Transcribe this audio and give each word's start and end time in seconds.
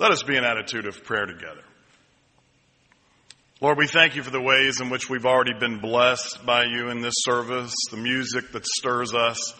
Let 0.00 0.12
us 0.12 0.22
be 0.22 0.38
an 0.38 0.44
attitude 0.44 0.86
of 0.86 1.04
prayer 1.04 1.26
together. 1.26 1.60
Lord, 3.60 3.76
we 3.76 3.86
thank 3.86 4.16
you 4.16 4.22
for 4.22 4.30
the 4.30 4.40
ways 4.40 4.80
in 4.80 4.88
which 4.88 5.10
we've 5.10 5.26
already 5.26 5.52
been 5.52 5.78
blessed 5.78 6.46
by 6.46 6.64
you 6.64 6.88
in 6.88 7.02
this 7.02 7.12
service, 7.18 7.74
the 7.90 7.98
music 7.98 8.50
that 8.52 8.64
stirs 8.64 9.12
us, 9.12 9.52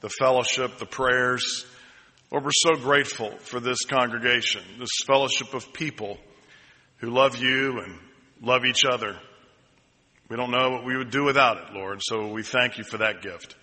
the 0.00 0.08
fellowship, 0.08 0.78
the 0.78 0.86
prayers. 0.86 1.66
Lord, 2.30 2.44
we're 2.44 2.50
so 2.52 2.76
grateful 2.76 3.36
for 3.38 3.58
this 3.58 3.84
congregation, 3.86 4.62
this 4.78 5.02
fellowship 5.04 5.52
of 5.52 5.72
people 5.72 6.16
who 6.98 7.10
love 7.10 7.36
you 7.36 7.80
and 7.80 7.98
love 8.40 8.64
each 8.64 8.84
other. 8.88 9.16
We 10.28 10.36
don't 10.36 10.52
know 10.52 10.70
what 10.70 10.84
we 10.84 10.96
would 10.96 11.10
do 11.10 11.24
without 11.24 11.56
it, 11.56 11.74
Lord, 11.74 12.02
so 12.04 12.28
we 12.28 12.44
thank 12.44 12.78
you 12.78 12.84
for 12.84 12.98
that 12.98 13.20
gift. 13.20 13.56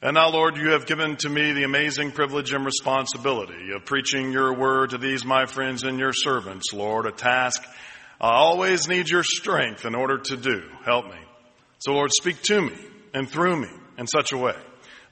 And 0.00 0.14
now, 0.14 0.30
Lord, 0.30 0.56
you 0.56 0.70
have 0.70 0.86
given 0.86 1.16
to 1.16 1.28
me 1.28 1.52
the 1.52 1.64
amazing 1.64 2.12
privilege 2.12 2.52
and 2.52 2.64
responsibility 2.64 3.72
of 3.74 3.84
preaching 3.84 4.32
your 4.32 4.54
word 4.54 4.90
to 4.90 4.98
these, 4.98 5.24
my 5.24 5.46
friends 5.46 5.82
and 5.82 5.98
your 5.98 6.12
servants, 6.12 6.72
Lord, 6.72 7.06
a 7.06 7.12
task 7.12 7.64
I 8.20 8.32
always 8.32 8.88
need 8.88 9.08
your 9.08 9.22
strength 9.22 9.84
in 9.84 9.94
order 9.94 10.18
to 10.18 10.36
do. 10.36 10.62
Help 10.84 11.06
me. 11.06 11.18
So 11.78 11.92
Lord, 11.92 12.10
speak 12.12 12.42
to 12.42 12.60
me 12.60 12.74
and 13.14 13.28
through 13.28 13.60
me 13.60 13.68
in 13.96 14.08
such 14.08 14.32
a 14.32 14.36
way 14.36 14.56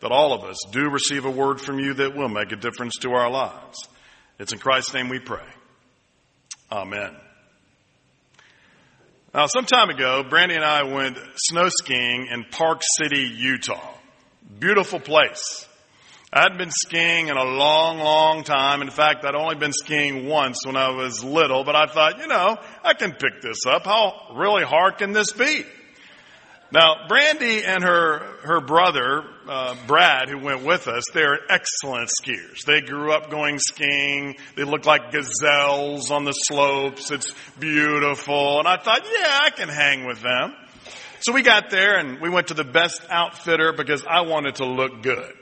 that 0.01 0.11
all 0.11 0.33
of 0.33 0.43
us 0.43 0.59
do 0.73 0.91
receive 0.91 1.25
a 1.25 1.31
word 1.31 1.61
from 1.61 1.79
you 1.79 1.95
that 1.95 2.17
will 2.17 2.29
make 2.29 2.51
a 2.51 2.57
difference 2.57 2.97
to 2.99 3.11
our 3.13 3.31
lives. 3.31 3.89
It's 4.41 4.53
in 4.53 4.59
Christ's 4.59 4.93
name 4.93 5.09
we 5.09 5.21
pray. 5.21 5.47
Amen. 6.71 7.15
Now, 9.33 9.47
some 9.47 9.67
time 9.67 9.91
ago, 9.91 10.25
Brandy 10.29 10.57
and 10.57 10.65
I 10.65 10.83
went 10.83 11.17
snow 11.37 11.69
skiing 11.69 12.27
in 12.33 12.45
Park 12.51 12.83
City, 12.99 13.23
Utah. 13.37 13.96
Beautiful 14.59 15.01
place. 15.01 15.67
I 16.33 16.43
hadn't 16.43 16.59
been 16.59 16.71
skiing 16.71 17.29
in 17.29 17.37
a 17.37 17.45
long, 17.45 17.99
long 17.99 18.43
time. 18.43 18.83
In 18.83 18.91
fact, 18.91 19.25
I'd 19.25 19.35
only 19.35 19.57
been 19.57 19.73
skiing 19.73 20.27
once 20.27 20.65
when 20.65 20.77
I 20.77 20.91
was 20.91 21.23
little, 21.23 21.65
but 21.65 21.77
I 21.77 21.87
thought, 21.87 22.19
you 22.19 22.27
know, 22.27 22.57
I 22.83 22.95
can 22.95 23.13
pick 23.13 23.41
this 23.43 23.67
up. 23.67 23.85
How 23.85 24.35
really 24.35 24.65
hard 24.65 24.99
can 24.99 25.13
this 25.13 25.33
be? 25.33 25.65
Now, 26.73 27.07
Brandy 27.07 27.65
and 27.65 27.85
her, 27.85 28.19
her 28.43 28.61
brother, 28.61 29.25
uh, 29.49 29.77
Brad, 29.87 30.29
who 30.29 30.39
went 30.39 30.65
with 30.65 30.89
us, 30.89 31.05
they're 31.15 31.39
excellent 31.49 32.11
skiers. 32.21 32.65
They 32.67 32.81
grew 32.81 33.13
up 33.13 33.31
going 33.31 33.59
skiing. 33.59 34.37
They 34.57 34.65
look 34.65 34.85
like 34.85 35.13
gazelles 35.13 36.11
on 36.11 36.25
the 36.25 36.33
slopes. 36.33 37.11
It's 37.11 37.33
beautiful. 37.59 38.59
And 38.59 38.67
I 38.67 38.79
thought, 38.79 39.03
yeah, 39.05 39.39
I 39.43 39.51
can 39.51 39.69
hang 39.69 40.07
with 40.07 40.21
them. 40.21 40.55
So 41.21 41.33
we 41.33 41.43
got 41.43 41.71
there 41.71 41.99
and 41.99 42.21
we 42.21 42.29
went 42.29 42.49
to 42.49 42.55
the 42.55 42.65
best 42.65 43.03
outfitter 43.09 43.73
because 43.73 44.05
I 44.09 44.23
wanted 44.23 44.57
to 44.57 44.67
look 44.67 45.03
good. 45.03 45.33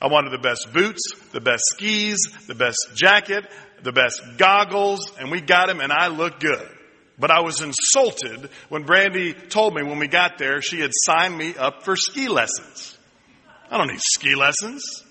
I 0.00 0.08
wanted 0.08 0.30
the 0.30 0.38
best 0.38 0.72
boots, 0.72 1.00
the 1.32 1.40
best 1.40 1.62
skis, 1.72 2.18
the 2.46 2.54
best 2.54 2.76
jacket, 2.94 3.46
the 3.82 3.92
best 3.92 4.20
goggles, 4.36 5.10
and 5.18 5.30
we 5.30 5.40
got 5.40 5.68
them 5.68 5.80
and 5.80 5.92
I 5.92 6.08
looked 6.08 6.40
good. 6.40 6.68
But 7.18 7.30
I 7.30 7.40
was 7.40 7.62
insulted 7.62 8.50
when 8.68 8.82
Brandy 8.82 9.32
told 9.32 9.74
me 9.74 9.82
when 9.82 9.98
we 9.98 10.06
got 10.06 10.38
there 10.38 10.60
she 10.60 10.80
had 10.80 10.90
signed 10.92 11.36
me 11.36 11.54
up 11.56 11.82
for 11.82 11.96
ski 11.96 12.28
lessons. 12.28 12.98
I 13.70 13.78
don't 13.78 13.88
need 13.88 14.02
ski 14.02 14.34
lessons. 14.34 15.02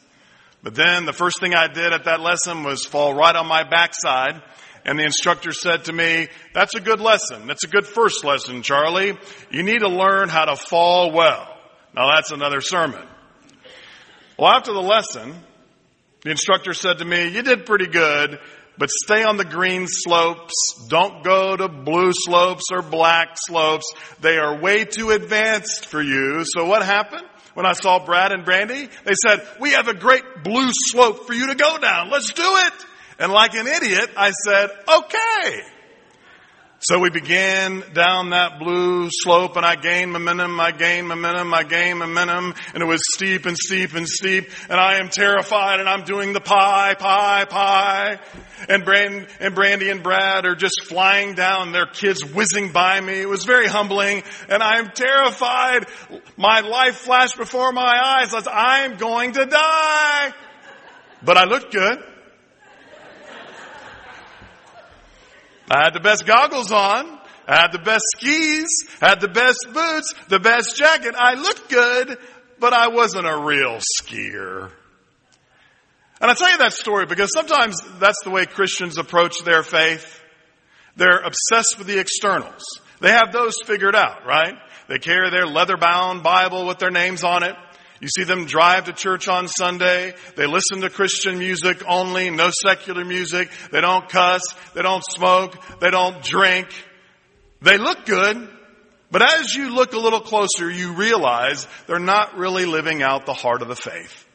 But 0.62 0.76
then 0.76 1.06
the 1.06 1.14
first 1.14 1.40
thing 1.40 1.54
I 1.54 1.68
did 1.68 1.94
at 1.94 2.06
that 2.06 2.22
lesson 2.22 2.64
was 2.64 2.86
fall 2.86 3.14
right 3.14 3.36
on 3.36 3.48
my 3.48 3.64
backside 3.64 4.42
and 4.86 5.00
the 5.00 5.04
instructor 5.04 5.52
said 5.52 5.86
to 5.86 5.94
me, 5.94 6.28
that's 6.54 6.76
a 6.76 6.80
good 6.80 7.02
lesson. 7.02 7.48
That's 7.48 7.64
a 7.64 7.68
good 7.68 7.88
first 7.88 8.24
lesson, 8.24 8.62
Charley. 8.62 9.18
You 9.50 9.64
need 9.64 9.80
to 9.80 9.90
learn 9.90 10.30
how 10.30 10.46
to 10.46 10.56
fall 10.56 11.12
well. 11.12 11.48
Now 11.96 12.14
that's 12.16 12.32
another 12.32 12.62
sermon. 12.62 13.06
Well, 14.38 14.52
after 14.52 14.74
the 14.74 14.82
lesson, 14.82 15.34
the 16.22 16.32
instructor 16.32 16.74
said 16.74 17.00
to 17.00 17.06
me, 17.06 17.30
you 17.30 17.42
did 17.42 17.66
pretty 17.66 17.88
good, 17.88 18.40
but 18.78 18.90
stay 18.90 19.24
on 19.24 19.38
the 19.38 19.46
green 19.46 19.86
slopes. 19.88 20.54
Don't 20.90 21.24
go 21.24 21.56
to 21.56 21.68
blue 21.68 22.12
slopes 22.14 22.66
or 22.72 22.82
black 22.82 23.38
slopes. 23.48 23.92
They 24.20 24.38
are 24.38 24.60
way 24.60 24.86
too 24.86 25.12
advanced 25.12 25.86
for 25.86 26.02
you. 26.02 26.44
So 26.46 26.66
what 26.66 26.84
happened? 26.84 27.24
When 27.54 27.66
I 27.66 27.72
saw 27.72 28.06
Brad 28.06 28.34
and 28.34 28.44
Brandy, 28.44 28.90
they 29.06 29.14
said, 29.26 29.48
we 29.62 29.72
have 29.72 29.88
a 29.88 29.94
great 29.94 30.44
blue 30.44 30.70
slope 30.72 31.26
for 31.26 31.34
you 31.34 31.48
to 31.48 31.56
go 31.56 31.78
down. 31.78 32.12
Let's 32.12 32.34
do 32.34 32.44
it. 32.44 32.74
And 33.20 33.32
like 33.32 33.54
an 33.54 33.68
idiot, 33.68 34.10
I 34.18 34.32
said, 34.32 34.70
okay. 34.88 35.62
So 36.80 37.00
we 37.00 37.10
began 37.10 37.84
down 37.94 38.32
that 38.32 38.60
blue 38.60 39.08
slope 39.10 39.56
and 39.56 39.66
I 39.66 39.76
gained 39.76 40.12
momentum, 40.12 40.60
I 40.60 40.72
gained 40.72 41.08
momentum, 41.08 41.52
I 41.54 41.64
gained 41.64 41.98
momentum, 41.98 42.54
and 42.74 42.84
it 42.84 42.86
was 42.86 43.02
steep 43.14 43.46
and 43.46 43.58
steep 43.58 43.96
and 43.96 44.08
steep, 44.08 44.50
and 44.70 44.80
I 44.80 45.00
am 45.00 45.10
terrified 45.10 45.80
and 45.80 45.90
I'm 45.90 46.04
doing 46.04 46.34
the 46.34 46.42
pie, 46.42 46.94
pie, 46.94 47.46
pie. 47.46 48.20
And 48.70 48.86
Brand, 48.86 49.28
and 49.40 49.56
Brandy 49.56 49.90
and 49.90 50.04
Brad 50.04 50.46
are 50.46 50.56
just 50.56 50.84
flying 50.84 51.34
down, 51.34 51.72
their 51.72 51.88
kids 51.88 52.24
whizzing 52.24 52.72
by 52.72 53.02
me. 53.02 53.20
It 53.20 53.30
was 53.30 53.46
very 53.46 53.68
humbling, 53.68 54.24
and 54.50 54.62
I'm 54.62 54.92
terrified. 54.92 55.88
My 56.38 56.60
life 56.60 56.98
flashed 56.98 57.38
before 57.38 57.72
my 57.72 58.00
eyes 58.22 58.34
as 58.34 58.48
I'm 58.52 58.98
going 58.98 59.34
to 59.34 59.46
die. 59.46 60.34
But 61.24 61.38
I 61.38 61.46
looked 61.46 61.74
good. 61.74 62.00
I 65.70 65.84
had 65.84 65.94
the 65.94 66.00
best 66.00 66.26
goggles 66.26 66.72
on. 66.72 67.20
I 67.48 67.58
had 67.58 67.72
the 67.72 67.80
best 67.80 68.04
skis, 68.16 68.88
I 69.02 69.10
had 69.10 69.22
the 69.22 69.28
best 69.28 69.68
boots, 69.72 70.14
the 70.30 70.40
best 70.40 70.76
jacket. 70.76 71.14
I 71.16 71.36
looked 71.36 71.70
good, 71.70 72.18
but 72.60 72.74
I 72.74 72.88
wasn't 72.88 73.28
a 73.28 73.38
real 73.38 73.80
skier. 74.02 74.72
And 76.22 76.32
I 76.32 76.34
tell 76.34 76.52
you 76.52 76.58
that 76.58 76.74
story 76.74 77.06
because 77.06 77.32
sometimes 77.34 77.80
that's 78.00 78.24
the 78.24 78.32
way 78.32 78.46
Christians 78.46 78.98
approach 78.98 79.44
their 79.44 79.62
faith. 79.62 80.22
They're 80.96 81.20
obsessed 81.20 81.76
with 81.78 81.88
the 81.88 82.00
externals. 82.00 82.64
They 83.02 83.12
have 83.12 83.32
those 83.32 83.56
figured 83.66 83.96
out, 83.96 84.26
right? 84.26 84.56
They 84.88 84.98
carry 84.98 85.30
their 85.30 85.46
leather 85.46 85.78
bound 85.78 86.24
Bible 86.24 86.66
with 86.66 86.80
their 86.80 86.90
names 86.92 87.24
on 87.24 87.44
it. 87.44 87.56
You 88.02 88.10
see 88.10 88.24
them 88.24 88.46
drive 88.46 88.86
to 88.86 88.94
church 88.94 89.28
on 89.28 89.48
Sunday. 89.48 90.14
They 90.36 90.46
listen 90.48 90.82
to 90.82 90.90
Christian 90.90 91.40
music 91.40 91.82
only, 91.88 92.30
no 92.30 92.50
secular 92.52 93.06
music. 93.06 93.50
They 93.72 93.82
don't 93.82 94.08
cuss. 94.10 94.42
They 94.74 94.82
don't 94.82 95.04
smoke. 95.12 95.56
They 95.80 95.92
don't 95.92 96.22
drink. 96.22 96.68
They 97.62 97.78
look 97.78 98.06
good. 98.06 98.50
But 99.12 99.22
as 99.22 99.56
you 99.56 99.74
look 99.74 99.94
a 99.94 100.00
little 100.00 100.20
closer, 100.20 100.70
you 100.70 100.94
realize 100.94 101.68
they're 101.88 102.00
not 102.00 102.38
really 102.38 102.66
living 102.66 103.02
out 103.02 103.26
the 103.26 103.34
heart 103.34 103.62
of 103.62 103.70
the 103.70 103.76
faith. 103.76 104.26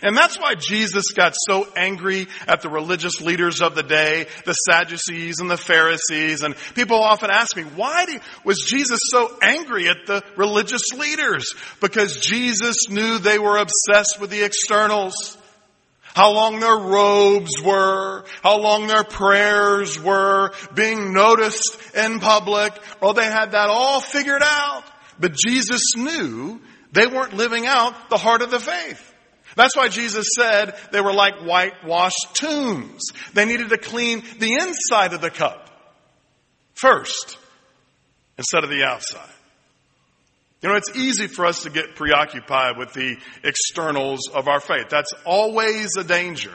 And 0.00 0.16
that's 0.16 0.38
why 0.38 0.54
Jesus 0.54 1.10
got 1.10 1.34
so 1.36 1.66
angry 1.76 2.28
at 2.46 2.62
the 2.62 2.70
religious 2.70 3.20
leaders 3.20 3.60
of 3.60 3.74
the 3.74 3.82
day, 3.82 4.26
the 4.46 4.52
Sadducees 4.52 5.40
and 5.40 5.50
the 5.50 5.56
Pharisees. 5.56 6.42
And 6.42 6.54
people 6.74 7.02
often 7.02 7.30
ask 7.30 7.56
me, 7.56 7.64
why 7.64 8.20
was 8.44 8.60
Jesus 8.60 9.00
so 9.10 9.36
angry 9.42 9.88
at 9.88 10.06
the 10.06 10.22
religious 10.36 10.92
leaders? 10.96 11.52
Because 11.80 12.16
Jesus 12.18 12.88
knew 12.88 13.18
they 13.18 13.38
were 13.38 13.58
obsessed 13.58 14.20
with 14.20 14.30
the 14.30 14.44
externals. 14.44 15.36
How 16.14 16.32
long 16.32 16.60
their 16.60 16.76
robes 16.76 17.60
were, 17.62 18.24
how 18.42 18.58
long 18.58 18.86
their 18.86 19.04
prayers 19.04 19.98
were, 20.00 20.52
being 20.74 21.12
noticed 21.12 21.76
in 21.94 22.20
public. 22.20 22.72
Well, 23.00 23.14
they 23.14 23.24
had 23.24 23.52
that 23.52 23.68
all 23.68 24.00
figured 24.00 24.42
out. 24.44 24.84
But 25.18 25.34
Jesus 25.34 25.96
knew 25.96 26.60
they 26.92 27.06
weren't 27.06 27.34
living 27.34 27.66
out 27.66 28.10
the 28.10 28.18
heart 28.18 28.42
of 28.42 28.50
the 28.50 28.60
faith. 28.60 29.11
That's 29.56 29.76
why 29.76 29.88
Jesus 29.88 30.28
said 30.36 30.74
they 30.92 31.00
were 31.00 31.12
like 31.12 31.40
whitewashed 31.40 32.34
tombs. 32.34 33.02
They 33.34 33.44
needed 33.44 33.70
to 33.70 33.78
clean 33.78 34.22
the 34.38 34.54
inside 34.54 35.12
of 35.12 35.20
the 35.20 35.30
cup 35.30 35.68
first 36.74 37.38
instead 38.38 38.64
of 38.64 38.70
the 38.70 38.84
outside. 38.84 39.28
You 40.62 40.68
know, 40.68 40.76
it's 40.76 40.96
easy 40.96 41.26
for 41.26 41.44
us 41.44 41.64
to 41.64 41.70
get 41.70 41.96
preoccupied 41.96 42.78
with 42.78 42.92
the 42.92 43.16
externals 43.42 44.28
of 44.32 44.46
our 44.46 44.60
faith. 44.60 44.88
That's 44.88 45.12
always 45.24 45.96
a 45.96 46.04
danger. 46.04 46.54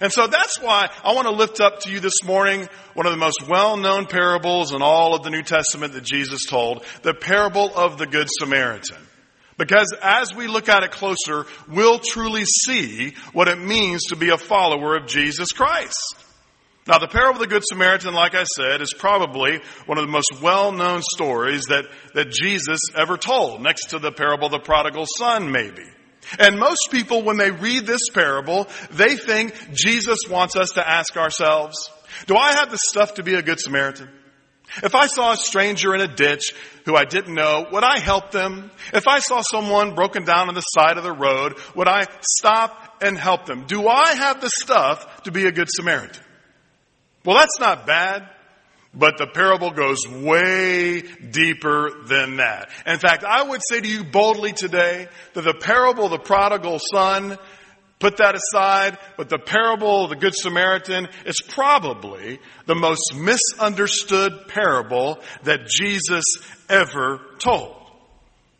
And 0.00 0.12
so 0.12 0.26
that's 0.26 0.60
why 0.60 0.90
I 1.04 1.14
want 1.14 1.26
to 1.26 1.34
lift 1.34 1.60
up 1.60 1.80
to 1.80 1.90
you 1.90 2.00
this 2.00 2.24
morning 2.24 2.68
one 2.94 3.06
of 3.06 3.12
the 3.12 3.18
most 3.18 3.46
well-known 3.48 4.06
parables 4.06 4.72
in 4.72 4.82
all 4.82 5.14
of 5.14 5.22
the 5.22 5.30
New 5.30 5.42
Testament 5.42 5.92
that 5.92 6.04
Jesus 6.04 6.44
told, 6.46 6.84
the 7.02 7.14
parable 7.14 7.70
of 7.76 7.98
the 7.98 8.06
Good 8.06 8.28
Samaritan. 8.38 8.96
Because 9.58 9.94
as 10.02 10.34
we 10.34 10.48
look 10.48 10.68
at 10.68 10.82
it 10.82 10.90
closer, 10.90 11.46
we'll 11.68 11.98
truly 11.98 12.44
see 12.44 13.14
what 13.32 13.48
it 13.48 13.58
means 13.58 14.04
to 14.06 14.16
be 14.16 14.28
a 14.28 14.36
follower 14.36 14.96
of 14.96 15.06
Jesus 15.06 15.52
Christ. 15.52 16.16
Now, 16.86 16.98
the 16.98 17.08
parable 17.08 17.42
of 17.42 17.48
the 17.48 17.52
Good 17.52 17.64
Samaritan, 17.66 18.14
like 18.14 18.34
I 18.36 18.44
said, 18.44 18.80
is 18.80 18.94
probably 18.96 19.60
one 19.86 19.98
of 19.98 20.06
the 20.06 20.12
most 20.12 20.40
well-known 20.40 21.02
stories 21.02 21.64
that, 21.64 21.86
that 22.14 22.30
Jesus 22.30 22.78
ever 22.94 23.16
told, 23.16 23.60
next 23.60 23.90
to 23.90 23.98
the 23.98 24.12
parable 24.12 24.46
of 24.46 24.52
the 24.52 24.60
prodigal 24.60 25.06
son, 25.18 25.50
maybe. 25.50 25.82
And 26.38 26.60
most 26.60 26.88
people, 26.92 27.22
when 27.22 27.38
they 27.38 27.50
read 27.50 27.86
this 27.86 28.08
parable, 28.12 28.68
they 28.92 29.16
think 29.16 29.54
Jesus 29.72 30.18
wants 30.30 30.54
us 30.54 30.70
to 30.72 30.88
ask 30.88 31.16
ourselves, 31.16 31.90
do 32.26 32.36
I 32.36 32.52
have 32.52 32.70
the 32.70 32.78
stuff 32.78 33.14
to 33.14 33.24
be 33.24 33.34
a 33.34 33.42
good 33.42 33.58
Samaritan? 33.58 34.08
If 34.82 34.94
I 34.94 35.06
saw 35.06 35.32
a 35.32 35.36
stranger 35.36 35.94
in 35.94 36.00
a 36.00 36.08
ditch 36.08 36.54
who 36.84 36.96
I 36.96 37.04
didn't 37.04 37.34
know, 37.34 37.66
would 37.72 37.84
I 37.84 37.98
help 37.98 38.30
them? 38.30 38.70
If 38.92 39.06
I 39.06 39.20
saw 39.20 39.40
someone 39.42 39.94
broken 39.94 40.24
down 40.24 40.48
on 40.48 40.54
the 40.54 40.60
side 40.60 40.98
of 40.98 41.04
the 41.04 41.12
road, 41.12 41.58
would 41.74 41.88
I 41.88 42.06
stop 42.20 43.02
and 43.02 43.18
help 43.18 43.46
them? 43.46 43.64
Do 43.66 43.88
I 43.88 44.14
have 44.14 44.40
the 44.40 44.50
stuff 44.50 45.22
to 45.22 45.32
be 45.32 45.46
a 45.46 45.52
good 45.52 45.68
Samaritan? 45.70 46.22
Well, 47.24 47.36
that's 47.36 47.58
not 47.58 47.86
bad. 47.86 48.28
But 48.98 49.18
the 49.18 49.26
parable 49.26 49.72
goes 49.72 50.08
way 50.08 51.02
deeper 51.02 51.90
than 52.06 52.36
that. 52.36 52.70
In 52.86 52.98
fact, 52.98 53.24
I 53.24 53.42
would 53.42 53.60
say 53.68 53.82
to 53.82 53.86
you 53.86 54.04
boldly 54.04 54.52
today 54.52 55.08
that 55.34 55.42
the 55.42 55.52
parable 55.52 56.06
of 56.06 56.12
the 56.12 56.18
prodigal 56.18 56.78
son, 56.78 57.36
put 57.98 58.18
that 58.18 58.34
aside, 58.34 58.98
but 59.16 59.28
the 59.28 59.38
parable 59.38 60.04
of 60.04 60.10
the 60.10 60.16
Good 60.16 60.34
Samaritan 60.34 61.08
is 61.24 61.40
probably 61.48 62.38
the 62.66 62.74
most 62.74 63.14
misunderstood 63.14 64.48
parable 64.48 65.18
that 65.44 65.66
Jesus 65.66 66.24
ever 66.68 67.20
told. 67.38 67.74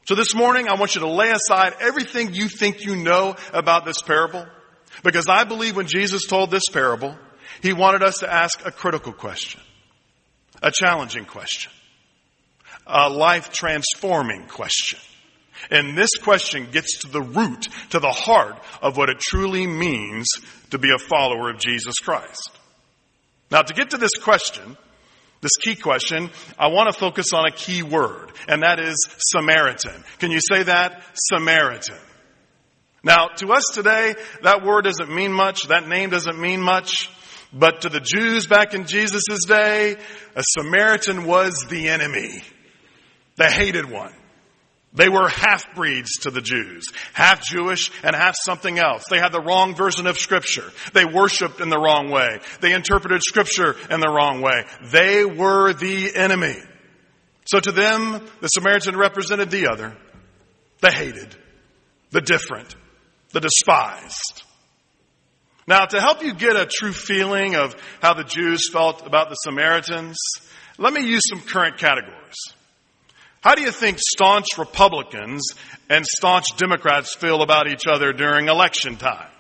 So 0.06 0.14
this 0.14 0.34
morning, 0.34 0.68
I 0.68 0.78
want 0.78 0.94
you 0.94 1.00
to 1.00 1.10
lay 1.10 1.30
aside 1.30 1.74
everything 1.80 2.32
you 2.32 2.48
think 2.48 2.84
you 2.84 2.96
know 2.96 3.34
about 3.52 3.84
this 3.84 4.00
parable, 4.02 4.46
because 5.02 5.28
I 5.28 5.44
believe 5.44 5.76
when 5.76 5.88
Jesus 5.88 6.26
told 6.26 6.50
this 6.50 6.68
parable, 6.72 7.16
he 7.60 7.72
wanted 7.72 8.02
us 8.02 8.18
to 8.18 8.32
ask 8.32 8.64
a 8.64 8.70
critical 8.70 9.12
question. 9.12 9.60
A 10.62 10.70
challenging 10.70 11.24
question. 11.24 11.72
A 12.86 13.10
life 13.10 13.52
transforming 13.52 14.46
question. 14.46 15.00
And 15.70 15.96
this 15.96 16.10
question 16.22 16.68
gets 16.70 16.98
to 17.00 17.08
the 17.08 17.22
root, 17.22 17.68
to 17.90 17.98
the 17.98 18.10
heart 18.10 18.56
of 18.82 18.96
what 18.96 19.08
it 19.08 19.18
truly 19.18 19.66
means 19.66 20.28
to 20.70 20.78
be 20.78 20.90
a 20.90 20.98
follower 20.98 21.50
of 21.50 21.58
Jesus 21.58 21.94
Christ. 21.98 22.50
Now 23.50 23.62
to 23.62 23.74
get 23.74 23.90
to 23.90 23.98
this 23.98 24.16
question, 24.16 24.76
this 25.40 25.56
key 25.60 25.76
question, 25.76 26.30
I 26.58 26.68
want 26.68 26.92
to 26.92 26.98
focus 26.98 27.32
on 27.32 27.46
a 27.46 27.52
key 27.52 27.82
word, 27.82 28.32
and 28.48 28.62
that 28.62 28.80
is 28.80 28.96
Samaritan. 29.18 30.04
Can 30.18 30.30
you 30.30 30.40
say 30.40 30.64
that? 30.64 31.02
Samaritan. 31.14 31.98
Now, 33.04 33.28
to 33.36 33.52
us 33.52 33.64
today, 33.72 34.16
that 34.42 34.64
word 34.64 34.82
doesn't 34.84 35.14
mean 35.14 35.32
much, 35.32 35.68
that 35.68 35.86
name 35.86 36.10
doesn't 36.10 36.40
mean 36.40 36.60
much. 36.60 37.08
But 37.52 37.82
to 37.82 37.88
the 37.88 38.00
Jews 38.00 38.48
back 38.48 38.74
in 38.74 38.86
Jesus' 38.86 39.44
day, 39.46 39.96
a 40.34 40.42
Samaritan 40.42 41.24
was 41.24 41.64
the 41.68 41.88
enemy, 41.88 42.42
the 43.36 43.48
hated 43.48 43.88
one. 43.88 44.12
They 44.96 45.10
were 45.10 45.28
half 45.28 45.74
breeds 45.74 46.10
to 46.22 46.30
the 46.30 46.40
Jews, 46.40 46.86
half 47.12 47.44
Jewish 47.44 47.90
and 48.02 48.16
half 48.16 48.34
something 48.34 48.78
else. 48.78 49.04
They 49.10 49.18
had 49.18 49.30
the 49.30 49.42
wrong 49.42 49.74
version 49.74 50.06
of 50.06 50.18
scripture. 50.18 50.72
They 50.94 51.04
worshiped 51.04 51.60
in 51.60 51.68
the 51.68 51.78
wrong 51.78 52.10
way. 52.10 52.40
They 52.62 52.72
interpreted 52.72 53.22
scripture 53.22 53.76
in 53.90 54.00
the 54.00 54.08
wrong 54.08 54.40
way. 54.40 54.64
They 54.90 55.26
were 55.26 55.74
the 55.74 56.16
enemy. 56.16 56.56
So 57.44 57.60
to 57.60 57.72
them, 57.72 58.26
the 58.40 58.48
Samaritan 58.48 58.96
represented 58.96 59.50
the 59.50 59.68
other, 59.68 59.94
the 60.80 60.90
hated, 60.90 61.36
the 62.10 62.22
different, 62.22 62.74
the 63.32 63.40
despised. 63.40 64.44
Now, 65.68 65.84
to 65.84 66.00
help 66.00 66.24
you 66.24 66.32
get 66.32 66.56
a 66.56 66.64
true 66.64 66.92
feeling 66.92 67.54
of 67.54 67.76
how 68.00 68.14
the 68.14 68.24
Jews 68.24 68.70
felt 68.70 69.06
about 69.06 69.28
the 69.28 69.34
Samaritans, 69.34 70.16
let 70.78 70.94
me 70.94 71.06
use 71.06 71.22
some 71.28 71.40
current 71.40 71.76
categories. 71.76 72.55
How 73.46 73.54
do 73.54 73.62
you 73.62 73.70
think 73.70 73.98
staunch 74.00 74.58
Republicans 74.58 75.50
and 75.88 76.04
staunch 76.04 76.56
Democrats 76.56 77.14
feel 77.14 77.42
about 77.42 77.68
each 77.68 77.86
other 77.86 78.12
during 78.12 78.48
election 78.48 78.96
time? 78.96 79.30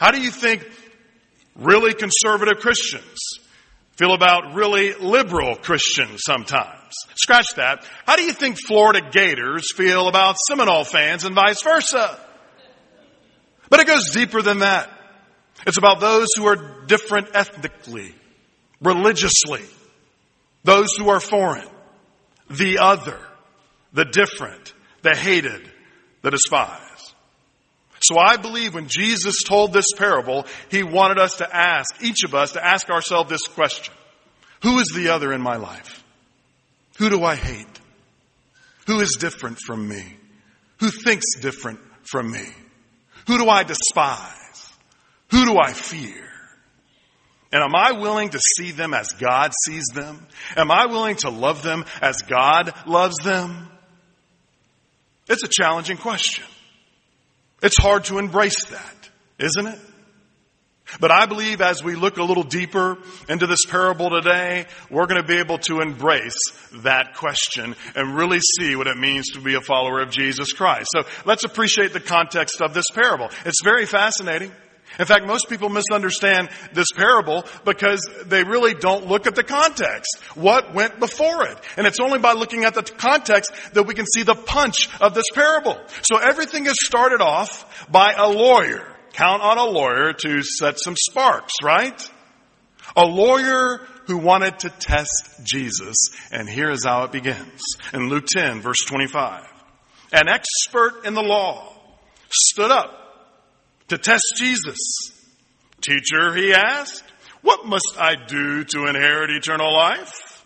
How 0.00 0.10
do 0.10 0.20
you 0.20 0.32
think 0.32 0.68
really 1.54 1.94
conservative 1.94 2.58
Christians 2.58 3.20
feel 3.92 4.14
about 4.14 4.54
really 4.54 4.94
liberal 4.94 5.54
Christians 5.54 6.22
sometimes? 6.26 6.92
Scratch 7.14 7.54
that. 7.54 7.84
How 8.04 8.16
do 8.16 8.24
you 8.24 8.32
think 8.32 8.58
Florida 8.58 9.08
Gators 9.12 9.72
feel 9.72 10.08
about 10.08 10.38
Seminole 10.48 10.82
fans 10.82 11.22
and 11.22 11.36
vice 11.36 11.62
versa? 11.62 12.18
But 13.70 13.78
it 13.78 13.86
goes 13.86 14.10
deeper 14.10 14.42
than 14.42 14.58
that. 14.58 14.90
It's 15.68 15.78
about 15.78 16.00
those 16.00 16.26
who 16.36 16.48
are 16.48 16.84
different 16.86 17.28
ethnically, 17.34 18.12
religiously, 18.82 19.62
those 20.64 20.96
who 20.96 21.10
are 21.10 21.20
foreign, 21.20 21.68
the 22.50 22.78
other, 22.78 23.18
the 23.92 24.04
different, 24.04 24.72
the 25.02 25.14
hated, 25.14 25.70
the 26.22 26.30
despised. 26.30 27.14
So 28.00 28.18
I 28.18 28.36
believe 28.36 28.74
when 28.74 28.88
Jesus 28.88 29.42
told 29.42 29.72
this 29.72 29.92
parable, 29.96 30.46
he 30.70 30.82
wanted 30.82 31.18
us 31.18 31.36
to 31.36 31.56
ask, 31.56 32.02
each 32.02 32.24
of 32.24 32.34
us 32.34 32.52
to 32.52 32.64
ask 32.64 32.88
ourselves 32.90 33.30
this 33.30 33.46
question. 33.46 33.94
Who 34.62 34.78
is 34.78 34.88
the 34.88 35.08
other 35.08 35.32
in 35.32 35.40
my 35.40 35.56
life? 35.56 36.04
Who 36.98 37.10
do 37.10 37.24
I 37.24 37.34
hate? 37.34 37.80
Who 38.86 39.00
is 39.00 39.16
different 39.20 39.58
from 39.66 39.86
me? 39.88 40.16
Who 40.80 40.90
thinks 40.90 41.38
different 41.40 41.80
from 42.04 42.30
me? 42.30 42.46
Who 43.26 43.38
do 43.38 43.48
I 43.48 43.62
despise? 43.62 44.72
Who 45.30 45.44
do 45.44 45.58
I 45.58 45.72
fear? 45.72 46.27
And 47.50 47.62
am 47.62 47.74
I 47.74 47.92
willing 47.92 48.30
to 48.30 48.40
see 48.56 48.72
them 48.72 48.92
as 48.92 49.12
God 49.12 49.52
sees 49.64 49.86
them? 49.94 50.26
Am 50.56 50.70
I 50.70 50.86
willing 50.86 51.16
to 51.16 51.30
love 51.30 51.62
them 51.62 51.84
as 52.02 52.22
God 52.22 52.74
loves 52.86 53.16
them? 53.24 53.68
It's 55.28 55.44
a 55.44 55.48
challenging 55.48 55.96
question. 55.96 56.44
It's 57.62 57.78
hard 57.78 58.04
to 58.04 58.18
embrace 58.18 58.64
that, 58.66 59.10
isn't 59.38 59.66
it? 59.66 59.78
But 61.00 61.10
I 61.10 61.26
believe 61.26 61.60
as 61.60 61.82
we 61.82 61.96
look 61.96 62.16
a 62.16 62.22
little 62.22 62.44
deeper 62.44 62.96
into 63.28 63.46
this 63.46 63.66
parable 63.66 64.08
today, 64.08 64.66
we're 64.90 65.06
going 65.06 65.20
to 65.20 65.26
be 65.26 65.38
able 65.38 65.58
to 65.58 65.80
embrace 65.80 66.38
that 66.82 67.14
question 67.14 67.76
and 67.94 68.16
really 68.16 68.40
see 68.40 68.74
what 68.74 68.86
it 68.86 68.96
means 68.96 69.32
to 69.32 69.40
be 69.40 69.54
a 69.54 69.60
follower 69.60 70.00
of 70.00 70.10
Jesus 70.10 70.52
Christ. 70.52 70.88
So 70.94 71.04
let's 71.26 71.44
appreciate 71.44 71.92
the 71.92 72.00
context 72.00 72.62
of 72.62 72.72
this 72.72 72.86
parable. 72.94 73.28
It's 73.44 73.62
very 73.62 73.84
fascinating. 73.84 74.50
In 74.98 75.06
fact, 75.06 75.26
most 75.26 75.48
people 75.48 75.68
misunderstand 75.68 76.48
this 76.72 76.88
parable 76.94 77.44
because 77.64 78.00
they 78.26 78.42
really 78.42 78.74
don't 78.74 79.06
look 79.06 79.26
at 79.26 79.36
the 79.36 79.44
context. 79.44 80.18
What 80.34 80.74
went 80.74 80.98
before 80.98 81.44
it? 81.44 81.56
And 81.76 81.86
it's 81.86 82.00
only 82.00 82.18
by 82.18 82.32
looking 82.32 82.64
at 82.64 82.74
the 82.74 82.82
context 82.82 83.52
that 83.74 83.84
we 83.84 83.94
can 83.94 84.06
see 84.06 84.24
the 84.24 84.34
punch 84.34 84.88
of 85.00 85.14
this 85.14 85.26
parable. 85.32 85.78
So 86.02 86.18
everything 86.18 86.66
is 86.66 86.76
started 86.84 87.20
off 87.20 87.86
by 87.90 88.12
a 88.12 88.28
lawyer 88.28 88.94
count 89.12 89.42
on 89.42 89.58
a 89.58 89.64
lawyer 89.64 90.12
to 90.12 90.42
set 90.42 90.78
some 90.78 90.94
sparks, 90.96 91.54
right? 91.62 92.10
A 92.96 93.04
lawyer 93.04 93.80
who 94.06 94.18
wanted 94.18 94.60
to 94.60 94.70
test 94.70 95.40
Jesus. 95.44 95.96
And 96.30 96.48
here 96.48 96.70
is 96.70 96.84
how 96.84 97.04
it 97.04 97.12
begins. 97.12 97.60
In 97.92 98.08
Luke 98.08 98.26
10 98.26 98.60
verse 98.60 98.84
25. 98.86 99.44
An 100.12 100.28
expert 100.28 101.04
in 101.04 101.14
the 101.14 101.22
law 101.22 101.74
stood 102.30 102.70
up 102.70 103.07
to 103.88 103.98
test 103.98 104.34
Jesus. 104.36 104.78
Teacher, 105.80 106.34
he 106.34 106.52
asked, 106.52 107.04
what 107.42 107.66
must 107.66 107.96
I 107.98 108.14
do 108.26 108.64
to 108.64 108.86
inherit 108.86 109.30
eternal 109.30 109.72
life? 109.72 110.44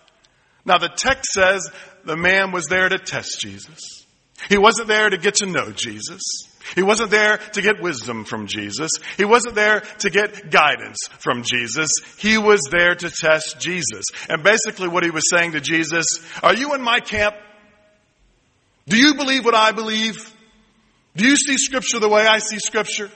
Now 0.65 0.79
the 0.79 0.89
text 0.89 1.33
says 1.33 1.71
the 2.05 2.17
man 2.17 2.53
was 2.53 2.67
there 2.67 2.89
to 2.89 2.99
test 2.99 3.41
Jesus. 3.41 4.05
He 4.49 4.59
wasn't 4.59 4.89
there 4.89 5.09
to 5.09 5.17
get 5.17 5.37
to 5.37 5.47
know 5.47 5.71
Jesus. 5.73 6.21
He 6.75 6.83
wasn't 6.83 7.11
there 7.11 7.39
to 7.39 7.63
get 7.63 7.83
wisdom 7.83 8.25
from 8.25 8.47
Jesus. 8.47 8.91
He 9.17 9.25
wasn't 9.25 9.55
there 9.55 9.81
to 9.81 10.11
get 10.11 10.51
guidance 10.51 10.99
from 11.19 11.43
Jesus. 11.43 11.91
He 12.19 12.39
was 12.39 12.61
there 12.71 12.95
to 12.95 13.11
test 13.11 13.61
Jesus. 13.61 14.05
And 14.29 14.43
basically 14.43 14.89
what 14.89 15.05
he 15.05 15.11
was 15.11 15.29
saying 15.31 15.53
to 15.53 15.61
Jesus, 15.61 16.07
are 16.43 16.55
you 16.55 16.75
in 16.75 16.83
my 16.83 17.01
camp? 17.01 17.35
Do 18.87 18.97
you 18.97 19.15
believe 19.15 19.45
what 19.45 19.55
I 19.55 19.73
believe? 19.73 20.33
Do 21.17 21.27
you 21.27 21.37
see 21.37 21.57
scripture 21.57 22.01
the 22.01 22.09
way 22.09 22.27
I 22.27 22.39
see 22.39 22.59
scripture? 22.59 23.11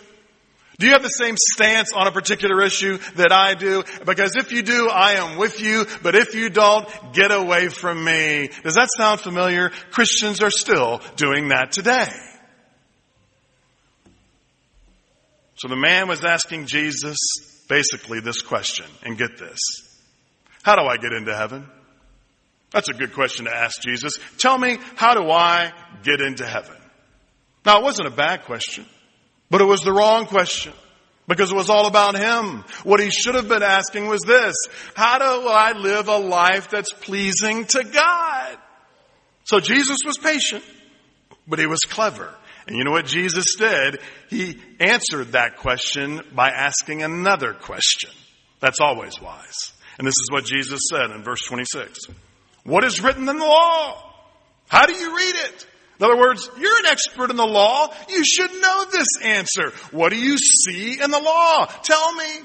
Do 0.78 0.87
you 0.87 0.92
have 0.92 1.02
the 1.02 1.09
same 1.09 1.37
stance 1.37 1.92
on 1.92 2.06
a 2.06 2.12
particular 2.12 2.62
issue 2.62 2.99
that 3.14 3.33
I 3.33 3.54
do? 3.54 3.83
Because 4.04 4.37
if 4.37 4.52
you 4.52 4.62
do, 4.62 4.88
I 4.88 5.12
am 5.12 5.38
with 5.38 5.61
you, 5.61 5.87
but 6.02 6.14
if 6.14 6.35
you 6.35 6.50
don't, 6.50 6.87
get 7.12 7.33
away 7.33 7.68
from 7.68 8.04
me. 8.04 8.50
Does 8.62 8.75
that 8.75 8.90
sound 8.97 9.21
familiar? 9.21 9.71
Christians 9.90 10.42
are 10.42 10.50
still 10.50 11.00
doing 11.16 11.49
that 11.49 11.73
today. 11.73 12.09
So 15.54 15.68
the 15.68 15.76
man 15.76 16.09
was 16.09 16.25
asking 16.25 16.66
Jesus 16.66 17.16
basically 17.68 18.21
this 18.21 18.42
question, 18.42 18.87
and 19.02 19.18
get 19.18 19.38
this. 19.38 19.59
How 20.62 20.76
do 20.76 20.83
I 20.83 20.97
get 20.97 21.12
into 21.12 21.35
heaven? 21.35 21.66
That's 22.71 22.88
a 22.88 22.95
good 22.95 23.12
question 23.12 23.47
to 23.47 23.54
ask 23.54 23.80
Jesus. 23.80 24.18
Tell 24.38 24.59
me, 24.59 24.78
how 24.97 25.14
do 25.14 25.30
I 25.30 25.73
get 26.02 26.21
into 26.21 26.47
heaven? 26.47 26.76
Now, 27.64 27.80
it 27.80 27.85
wasn't 27.85 28.09
a 28.09 28.12
bad 28.12 28.45
question, 28.45 28.87
but 29.50 29.60
it 29.60 29.64
was 29.64 29.82
the 29.82 29.92
wrong 29.92 30.26
question 30.26 30.72
because 31.28 31.50
it 31.50 31.56
was 31.56 31.70
all 31.70 31.86
about 31.86 32.16
him. 32.16 32.64
What 32.84 33.00
he 33.00 33.10
should 33.10 33.34
have 33.34 33.48
been 33.48 33.62
asking 33.62 34.06
was 34.06 34.22
this, 34.22 34.54
how 34.94 35.18
do 35.18 35.48
I 35.48 35.72
live 35.72 36.08
a 36.08 36.18
life 36.18 36.70
that's 36.70 36.92
pleasing 36.92 37.64
to 37.66 37.84
God? 37.84 38.58
So 39.44 39.60
Jesus 39.60 39.98
was 40.04 40.18
patient, 40.18 40.64
but 41.46 41.58
he 41.58 41.66
was 41.66 41.80
clever. 41.80 42.32
And 42.66 42.76
you 42.76 42.84
know 42.84 42.90
what 42.90 43.06
Jesus 43.06 43.54
did? 43.56 44.00
He 44.28 44.58
answered 44.80 45.32
that 45.32 45.58
question 45.58 46.20
by 46.34 46.48
asking 46.48 47.02
another 47.02 47.54
question. 47.54 48.10
That's 48.60 48.80
always 48.80 49.20
wise. 49.20 49.72
And 49.98 50.06
this 50.06 50.14
is 50.20 50.28
what 50.30 50.44
Jesus 50.44 50.80
said 50.90 51.10
in 51.10 51.22
verse 51.22 51.42
26. 51.46 52.06
What 52.64 52.84
is 52.84 53.00
written 53.00 53.28
in 53.28 53.38
the 53.38 53.44
law? 53.44 54.12
How 54.68 54.86
do 54.86 54.94
you 54.94 55.16
read 55.16 55.34
it? 55.36 55.66
In 55.98 56.04
other 56.04 56.18
words, 56.18 56.48
you're 56.58 56.78
an 56.78 56.86
expert 56.86 57.30
in 57.30 57.36
the 57.36 57.46
law. 57.46 57.92
You 58.08 58.24
should 58.24 58.52
know 58.52 58.84
this 58.92 59.08
answer. 59.22 59.70
What 59.92 60.10
do 60.10 60.18
you 60.18 60.36
see 60.36 61.00
in 61.00 61.10
the 61.10 61.20
law? 61.20 61.66
Tell 61.82 62.12
me. 62.14 62.40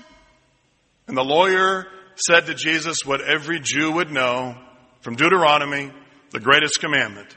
And 1.07 1.17
the 1.17 1.23
lawyer 1.23 1.87
said 2.15 2.45
to 2.45 2.53
Jesus 2.53 2.99
what 3.05 3.21
every 3.21 3.59
Jew 3.59 3.91
would 3.93 4.11
know 4.11 4.55
from 5.01 5.15
Deuteronomy, 5.15 5.91
the 6.31 6.39
greatest 6.39 6.79
commandment. 6.79 7.35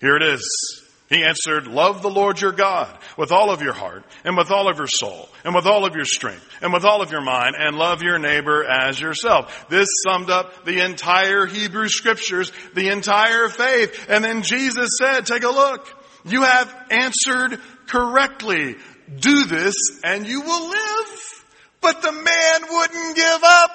Here 0.00 0.16
it 0.16 0.22
is. 0.22 0.79
He 1.10 1.24
answered, 1.24 1.66
love 1.66 2.02
the 2.02 2.08
Lord 2.08 2.40
your 2.40 2.52
God 2.52 2.96
with 3.16 3.32
all 3.32 3.50
of 3.50 3.62
your 3.62 3.72
heart 3.72 4.04
and 4.24 4.36
with 4.36 4.52
all 4.52 4.70
of 4.70 4.78
your 4.78 4.86
soul 4.86 5.28
and 5.44 5.56
with 5.56 5.66
all 5.66 5.84
of 5.84 5.96
your 5.96 6.04
strength 6.04 6.48
and 6.62 6.72
with 6.72 6.84
all 6.84 7.02
of 7.02 7.10
your 7.10 7.20
mind 7.20 7.56
and 7.58 7.76
love 7.76 8.00
your 8.00 8.20
neighbor 8.20 8.64
as 8.64 9.00
yourself. 9.00 9.66
This 9.68 9.88
summed 10.06 10.30
up 10.30 10.64
the 10.64 10.84
entire 10.84 11.46
Hebrew 11.46 11.88
scriptures, 11.88 12.52
the 12.74 12.90
entire 12.90 13.48
faith. 13.48 14.06
And 14.08 14.22
then 14.22 14.42
Jesus 14.42 14.90
said, 15.02 15.26
take 15.26 15.42
a 15.42 15.48
look. 15.48 15.88
You 16.24 16.42
have 16.42 16.72
answered 16.90 17.58
correctly. 17.88 18.76
Do 19.18 19.46
this 19.46 19.74
and 20.04 20.28
you 20.28 20.42
will 20.42 20.68
live. 20.68 21.44
But 21.80 22.02
the 22.02 22.12
man 22.12 22.60
wouldn't 22.70 23.16
give 23.16 23.40
up. 23.42 23.70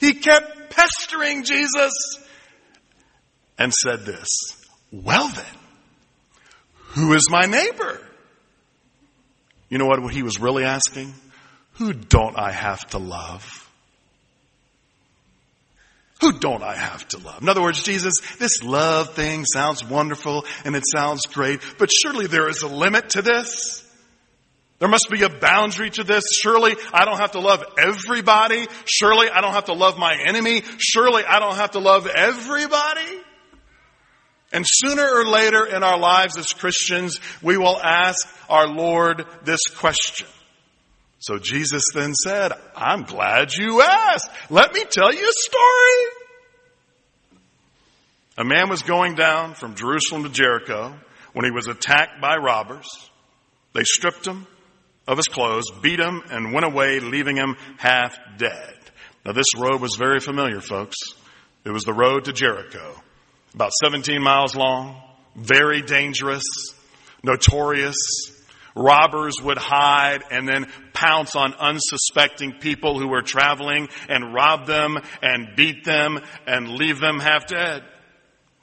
He 0.00 0.14
kept 0.14 0.70
pestering 0.70 1.44
Jesus 1.44 1.92
and 3.56 3.72
said 3.72 4.04
this, 4.04 4.26
well 4.90 5.28
then, 5.28 5.44
who 6.90 7.14
is 7.14 7.28
my 7.30 7.46
neighbor? 7.46 8.00
You 9.68 9.78
know 9.78 9.86
what 9.86 10.12
he 10.12 10.22
was 10.22 10.40
really 10.40 10.64
asking? 10.64 11.14
Who 11.74 11.92
don't 11.92 12.38
I 12.38 12.50
have 12.50 12.86
to 12.90 12.98
love? 12.98 13.70
Who 16.20 16.32
don't 16.32 16.62
I 16.62 16.74
have 16.74 17.08
to 17.08 17.18
love? 17.18 17.40
In 17.40 17.48
other 17.48 17.62
words, 17.62 17.82
Jesus, 17.82 18.14
this 18.38 18.62
love 18.62 19.14
thing 19.14 19.44
sounds 19.46 19.82
wonderful 19.82 20.44
and 20.64 20.76
it 20.76 20.84
sounds 20.94 21.24
great, 21.26 21.60
but 21.78 21.90
surely 21.90 22.26
there 22.26 22.48
is 22.48 22.62
a 22.62 22.68
limit 22.68 23.10
to 23.10 23.22
this. 23.22 23.86
There 24.80 24.88
must 24.88 25.08
be 25.10 25.22
a 25.22 25.28
boundary 25.28 25.90
to 25.90 26.04
this. 26.04 26.24
Surely 26.42 26.74
I 26.92 27.04
don't 27.04 27.18
have 27.18 27.32
to 27.32 27.40
love 27.40 27.62
everybody. 27.78 28.66
Surely 28.86 29.28
I 29.30 29.40
don't 29.40 29.52
have 29.52 29.66
to 29.66 29.74
love 29.74 29.98
my 29.98 30.16
enemy. 30.26 30.62
Surely 30.78 31.22
I 31.24 31.38
don't 31.38 31.56
have 31.56 31.72
to 31.72 31.80
love 31.80 32.06
everybody. 32.06 33.09
And 34.52 34.64
sooner 34.66 35.06
or 35.06 35.26
later 35.26 35.64
in 35.64 35.82
our 35.82 35.98
lives 35.98 36.36
as 36.36 36.52
Christians, 36.52 37.20
we 37.40 37.56
will 37.56 37.80
ask 37.80 38.28
our 38.48 38.66
Lord 38.66 39.24
this 39.44 39.60
question. 39.76 40.26
So 41.20 41.38
Jesus 41.38 41.84
then 41.94 42.14
said, 42.14 42.52
I'm 42.74 43.04
glad 43.04 43.54
you 43.54 43.82
asked. 43.82 44.28
Let 44.48 44.72
me 44.72 44.84
tell 44.90 45.14
you 45.14 45.28
a 45.28 45.32
story. 45.32 46.20
A 48.38 48.44
man 48.44 48.70
was 48.70 48.82
going 48.82 49.14
down 49.14 49.54
from 49.54 49.74
Jerusalem 49.74 50.24
to 50.24 50.30
Jericho 50.30 50.94
when 51.32 51.44
he 51.44 51.50
was 51.50 51.68
attacked 51.68 52.20
by 52.20 52.36
robbers. 52.36 52.88
They 53.74 53.84
stripped 53.84 54.26
him 54.26 54.46
of 55.06 55.18
his 55.18 55.28
clothes, 55.28 55.70
beat 55.82 56.00
him, 56.00 56.22
and 56.30 56.52
went 56.52 56.66
away, 56.66 57.00
leaving 57.00 57.36
him 57.36 57.56
half 57.76 58.18
dead. 58.38 58.74
Now 59.24 59.32
this 59.32 59.54
road 59.56 59.80
was 59.80 59.96
very 59.96 60.20
familiar, 60.20 60.60
folks. 60.60 60.96
It 61.64 61.70
was 61.70 61.84
the 61.84 61.92
road 61.92 62.24
to 62.24 62.32
Jericho 62.32 63.00
about 63.54 63.72
17 63.82 64.22
miles 64.22 64.54
long, 64.54 65.00
very 65.36 65.82
dangerous, 65.82 66.44
notorious. 67.22 67.96
Robbers 68.76 69.42
would 69.42 69.58
hide 69.58 70.22
and 70.30 70.48
then 70.48 70.70
pounce 70.92 71.34
on 71.34 71.54
unsuspecting 71.54 72.60
people 72.60 72.98
who 72.98 73.08
were 73.08 73.22
traveling 73.22 73.88
and 74.08 74.32
rob 74.32 74.66
them 74.66 74.96
and 75.22 75.56
beat 75.56 75.84
them 75.84 76.20
and 76.46 76.68
leave 76.68 77.00
them 77.00 77.18
half 77.18 77.46
dead. 77.46 77.82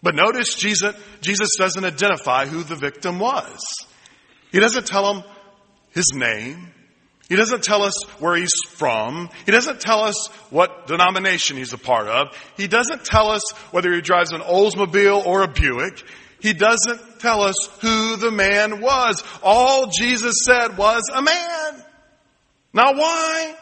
But 0.01 0.15
notice 0.15 0.55
Jesus, 0.55 0.95
Jesus 1.21 1.49
doesn't 1.57 1.83
identify 1.83 2.45
who 2.45 2.63
the 2.63 2.75
victim 2.75 3.19
was. 3.19 3.59
He 4.51 4.59
doesn't 4.59 4.87
tell 4.87 5.13
them 5.13 5.23
his 5.91 6.11
name. 6.13 6.73
He 7.29 7.35
doesn't 7.35 7.63
tell 7.63 7.83
us 7.83 7.93
where 8.19 8.35
he's 8.35 8.53
from. 8.69 9.29
He 9.45 9.51
doesn't 9.51 9.81
tell 9.81 10.03
us 10.03 10.27
what 10.49 10.87
denomination 10.87 11.57
he's 11.57 11.73
a 11.73 11.77
part 11.77 12.07
of. 12.07 12.27
He 12.55 12.67
doesn't 12.67 13.03
tell 13.03 13.31
us 13.31 13.51
whether 13.71 13.93
he 13.93 14.01
drives 14.01 14.31
an 14.31 14.41
Oldsmobile 14.41 15.25
or 15.25 15.43
a 15.43 15.47
Buick. 15.47 16.03
He 16.39 16.53
doesn't 16.53 17.19
tell 17.19 17.41
us 17.41 17.55
who 17.81 18.15
the 18.15 18.31
man 18.31 18.79
was. 18.79 19.23
All 19.43 19.87
Jesus 19.87 20.35
said 20.45 20.77
was 20.77 21.03
a 21.13 21.21
man. 21.21 21.83
Now 22.73 22.93
why? 22.93 23.55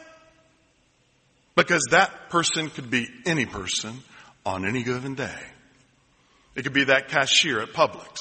Because 1.55 1.87
that 1.91 2.29
person 2.29 2.69
could 2.69 2.91
be 2.91 3.07
any 3.25 3.45
person 3.45 3.99
on 4.45 4.67
any 4.67 4.83
given 4.83 5.15
day. 5.15 5.39
It 6.53 6.63
could 6.63 6.73
be 6.73 6.85
that 6.85 7.07
cashier 7.07 7.61
at 7.61 7.69
Publix. 7.69 8.17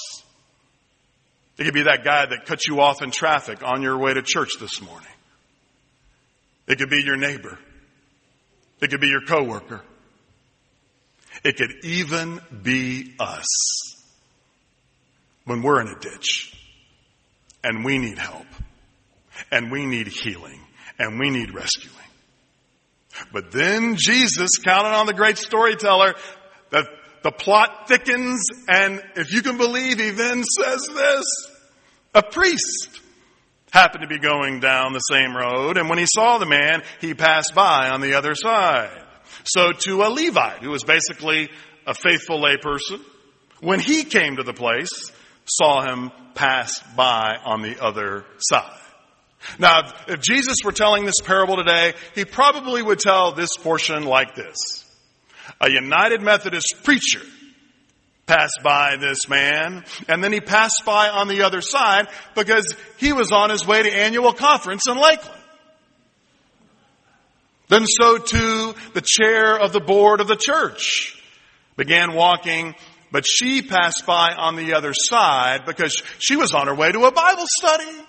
It 1.58 1.64
could 1.64 1.74
be 1.74 1.82
that 1.82 2.04
guy 2.04 2.26
that 2.26 2.46
cut 2.46 2.66
you 2.66 2.80
off 2.80 3.02
in 3.02 3.10
traffic 3.10 3.58
on 3.62 3.82
your 3.82 3.98
way 3.98 4.14
to 4.14 4.22
church 4.22 4.52
this 4.58 4.80
morning. 4.80 5.08
It 6.66 6.78
could 6.78 6.90
be 6.90 7.02
your 7.02 7.16
neighbor. 7.16 7.58
It 8.80 8.90
could 8.90 9.00
be 9.00 9.08
your 9.08 9.24
coworker. 9.24 9.82
It 11.44 11.56
could 11.56 11.84
even 11.84 12.40
be 12.62 13.14
us 13.18 13.46
when 15.44 15.62
we're 15.62 15.80
in 15.80 15.88
a 15.88 15.98
ditch 15.98 16.54
and 17.62 17.84
we 17.84 17.98
need 17.98 18.18
help 18.18 18.46
and 19.50 19.70
we 19.70 19.86
need 19.86 20.06
healing 20.06 20.60
and 20.98 21.18
we 21.18 21.30
need 21.30 21.52
rescuing. 21.54 21.94
But 23.32 23.52
then 23.52 23.96
Jesus, 23.96 24.58
counted 24.58 24.90
on 24.90 25.06
the 25.06 25.12
great 25.12 25.38
storyteller, 25.38 26.14
that 26.70 26.86
the 27.22 27.30
plot 27.30 27.88
thickens 27.88 28.42
and 28.68 29.02
if 29.16 29.32
you 29.32 29.42
can 29.42 29.56
believe, 29.56 29.98
he 29.98 30.10
then 30.10 30.42
says 30.44 30.88
this, 30.92 31.24
a 32.14 32.22
priest 32.22 33.00
happened 33.74 34.02
to 34.02 34.08
be 34.08 34.20
going 34.20 34.60
down 34.60 34.92
the 34.92 35.00
same 35.00 35.36
road, 35.36 35.76
and 35.76 35.88
when 35.88 35.98
he 35.98 36.06
saw 36.06 36.38
the 36.38 36.46
man, 36.46 36.80
he 37.00 37.12
passed 37.12 37.52
by 37.56 37.90
on 37.90 38.00
the 38.00 38.14
other 38.14 38.36
side. 38.36 39.02
So 39.44 39.72
to 39.72 40.04
a 40.04 40.08
Levite, 40.08 40.62
who 40.62 40.70
was 40.70 40.84
basically 40.84 41.50
a 41.84 41.92
faithful 41.92 42.40
layperson, 42.40 43.00
when 43.60 43.80
he 43.80 44.04
came 44.04 44.36
to 44.36 44.44
the 44.44 44.52
place, 44.52 45.10
saw 45.46 45.82
him 45.82 46.12
pass 46.36 46.80
by 46.94 47.36
on 47.44 47.62
the 47.62 47.82
other 47.82 48.24
side. 48.38 48.78
Now, 49.58 49.92
if 50.06 50.20
Jesus 50.20 50.58
were 50.64 50.72
telling 50.72 51.04
this 51.04 51.20
parable 51.22 51.56
today, 51.56 51.94
he 52.14 52.24
probably 52.24 52.80
would 52.80 53.00
tell 53.00 53.32
this 53.32 53.56
portion 53.56 54.04
like 54.04 54.36
this. 54.36 54.56
A 55.60 55.68
United 55.68 56.22
Methodist 56.22 56.76
preacher 56.84 57.20
passed 58.26 58.60
by 58.62 58.96
this 58.96 59.28
man, 59.28 59.84
and 60.08 60.24
then 60.24 60.32
he 60.32 60.40
passed 60.40 60.82
by 60.86 61.08
on 61.08 61.28
the 61.28 61.42
other 61.42 61.60
side 61.60 62.08
because 62.34 62.74
he 62.96 63.12
was 63.12 63.32
on 63.32 63.50
his 63.50 63.66
way 63.66 63.82
to 63.82 63.90
annual 63.90 64.32
conference 64.32 64.82
in 64.88 64.96
Lakeland. 64.96 65.40
Then 67.68 67.86
so 67.86 68.18
too 68.18 68.74
the 68.92 69.02
chair 69.04 69.58
of 69.58 69.72
the 69.72 69.80
board 69.80 70.20
of 70.20 70.28
the 70.28 70.36
church 70.36 71.20
began 71.76 72.14
walking, 72.14 72.74
but 73.10 73.26
she 73.26 73.62
passed 73.62 74.04
by 74.06 74.32
on 74.36 74.56
the 74.56 74.74
other 74.74 74.92
side 74.94 75.64
because 75.66 76.02
she 76.18 76.36
was 76.36 76.52
on 76.52 76.66
her 76.66 76.74
way 76.74 76.92
to 76.92 77.04
a 77.04 77.12
Bible 77.12 77.46
study. 77.46 78.04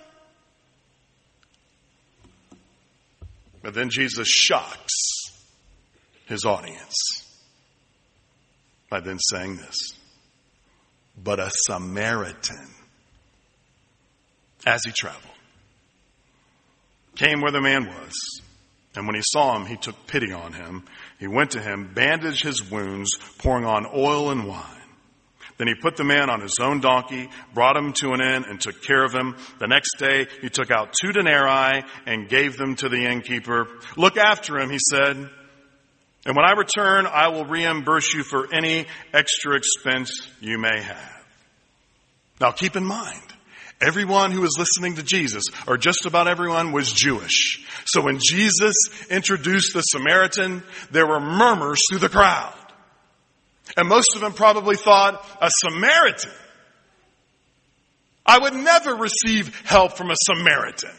But 3.62 3.74
then 3.74 3.90
Jesus 3.90 4.28
shocks 4.28 4.94
his 6.28 6.46
audience 6.46 7.24
by 8.90 9.00
then 9.00 9.18
saying 9.20 9.58
this 9.58 9.94
but 11.22 11.40
a 11.40 11.50
Samaritan 11.68 12.70
as 14.66 14.84
he 14.84 14.92
traveled. 14.92 15.34
Came 17.16 17.42
where 17.42 17.52
the 17.52 17.62
man 17.62 17.88
was, 17.88 18.14
and 18.96 19.06
when 19.06 19.16
he 19.16 19.22
saw 19.24 19.56
him, 19.56 19.66
he 19.66 19.78
took 19.78 20.08
pity 20.08 20.34
on 20.34 20.54
him. 20.54 20.84
He 21.20 21.28
went 21.28 21.52
to 21.52 21.62
him, 21.62 21.92
bandaged 21.94 22.44
his 22.44 22.70
wounds, 22.70 23.18
pouring 23.38 23.66
on 23.66 23.86
oil 23.94 24.32
and 24.32 24.48
wine. 24.48 24.72
Then 25.58 25.68
he 25.68 25.76
put 25.76 25.96
the 25.96 26.04
man 26.04 26.30
on 26.30 26.42
his 26.42 26.58
own 26.60 26.82
donkey, 26.82 27.30
brought 27.54 27.78
him 27.78 27.94
to 28.02 28.12
an 28.12 28.22
inn, 28.22 28.44
and 28.46 28.60
took 28.60 28.84
care 28.84 29.06
of 29.06 29.14
him. 29.14 29.38
The 29.60 29.68
next 29.68 29.98
day 29.98 30.28
he 30.42 30.50
took 30.50 30.70
out 30.70 30.94
two 31.02 31.14
denarii 31.14 31.84
and 32.06 32.28
gave 32.28 32.58
them 32.58 32.76
to 32.76 32.90
the 32.90 33.06
innkeeper. 33.06 33.68
Look 33.96 34.18
after 34.18 34.60
him, 34.60 34.70
he 34.70 34.80
said, 34.92 35.30
and 36.26 36.36
when 36.36 36.46
I 36.46 36.54
return, 36.54 37.06
I 37.06 37.28
will 37.28 37.46
reimburse 37.46 38.14
you 38.14 38.24
for 38.24 38.54
any 38.54 38.88
extra 39.14 39.56
expense 39.56 40.28
you 40.42 40.58
may 40.58 40.82
have. 40.82 41.26
Now 42.42 42.52
keep 42.52 42.76
in 42.76 42.84
mind, 42.84 43.22
everyone 43.80 44.32
who 44.32 44.42
was 44.42 44.58
listening 44.58 44.96
to 44.96 45.04
Jesus, 45.04 45.44
or 45.68 45.78
just 45.78 46.06
about 46.06 46.28
everyone, 46.28 46.72
was 46.72 46.92
Jewish. 46.92 47.66
So 47.86 48.02
when 48.02 48.20
Jesus 48.20 48.76
introduced 49.10 49.74
the 49.74 49.82
Samaritan, 49.82 50.64
there 50.92 51.08
were 51.08 51.20
murmurs 51.20 51.80
through 51.90 52.00
the 52.00 52.10
crowd. 52.10 52.54
And 53.78 53.88
most 53.88 54.16
of 54.16 54.22
them 54.22 54.34
probably 54.34 54.76
thought, 54.76 55.24
a 55.42 55.50
Samaritan? 55.52 56.32
I 58.26 58.40
would 58.40 58.56
never 58.56 58.96
receive 58.96 59.56
help 59.66 59.98
from 59.98 60.10
a 60.10 60.16
Samaritan. 60.26 60.96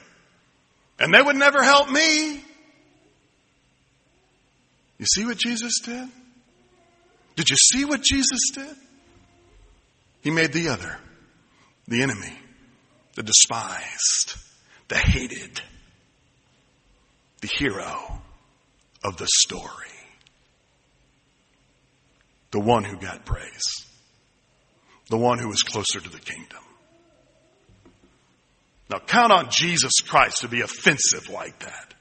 And 0.99 1.13
they 1.13 1.21
would 1.21 1.37
never 1.37 1.63
help 1.63 1.91
me. 1.91 2.43
You 4.99 5.07
see 5.07 5.25
what 5.25 5.39
Jesus 5.39 5.81
did? 5.85 6.09
Did 7.37 7.51
you 7.51 7.57
see 7.57 7.85
what 7.85 8.03
Jesus 8.03 8.51
did? 8.55 8.77
He 10.23 10.31
made 10.31 10.53
the 10.53 10.69
other 10.69 10.99
the 11.89 12.03
enemy, 12.03 12.37
the 13.15 13.23
despised, 13.23 14.37
the 14.89 14.97
hated, 14.97 15.61
the 17.41 17.49
hero 17.59 18.21
of 19.05 19.17
the 19.19 19.29
story, 19.45 19.87
the 22.51 22.61
one 22.61 22.83
who 22.83 22.97
got 22.97 23.25
praise, 23.25 23.87
the 25.11 25.17
one 25.17 25.39
who 25.39 25.49
was 25.49 25.63
closer 25.63 26.01
to 26.01 26.11
the 26.11 26.19
kingdom. 26.19 26.59
Now 28.91 28.99
count 28.99 29.33
on 29.33 29.49
Jesus 29.51 30.01
Christ 30.07 30.39
to 30.41 30.49
be 30.49 30.63
offensive 30.63 31.29
like 31.29 31.59
that. 31.61 31.95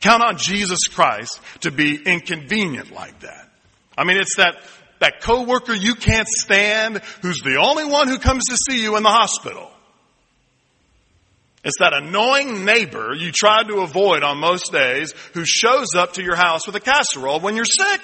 Count 0.00 0.22
on 0.22 0.36
Jesus 0.38 0.80
Christ 0.88 1.40
to 1.60 1.70
be 1.70 2.00
inconvenient 2.00 2.92
like 2.92 3.20
that. 3.20 3.48
I 3.96 4.04
mean, 4.04 4.16
it's 4.16 4.36
that, 4.36 4.56
that 5.00 5.20
coworker 5.22 5.74
you 5.74 5.94
can't 5.94 6.28
stand 6.28 6.98
who's 7.22 7.40
the 7.40 7.56
only 7.56 7.84
one 7.84 8.08
who 8.08 8.18
comes 8.18 8.44
to 8.46 8.56
see 8.56 8.80
you 8.80 8.96
in 8.96 9.02
the 9.02 9.10
hospital. 9.10 9.70
It's 11.64 11.78
that 11.80 11.92
annoying 11.92 12.64
neighbor 12.64 13.12
you 13.14 13.32
try 13.32 13.64
to 13.64 13.80
avoid 13.80 14.22
on 14.22 14.38
most 14.38 14.72
days 14.72 15.12
who 15.34 15.44
shows 15.44 15.88
up 15.96 16.14
to 16.14 16.22
your 16.22 16.36
house 16.36 16.66
with 16.66 16.76
a 16.76 16.80
casserole 16.80 17.40
when 17.40 17.56
you're 17.56 17.64
sick. 17.64 18.00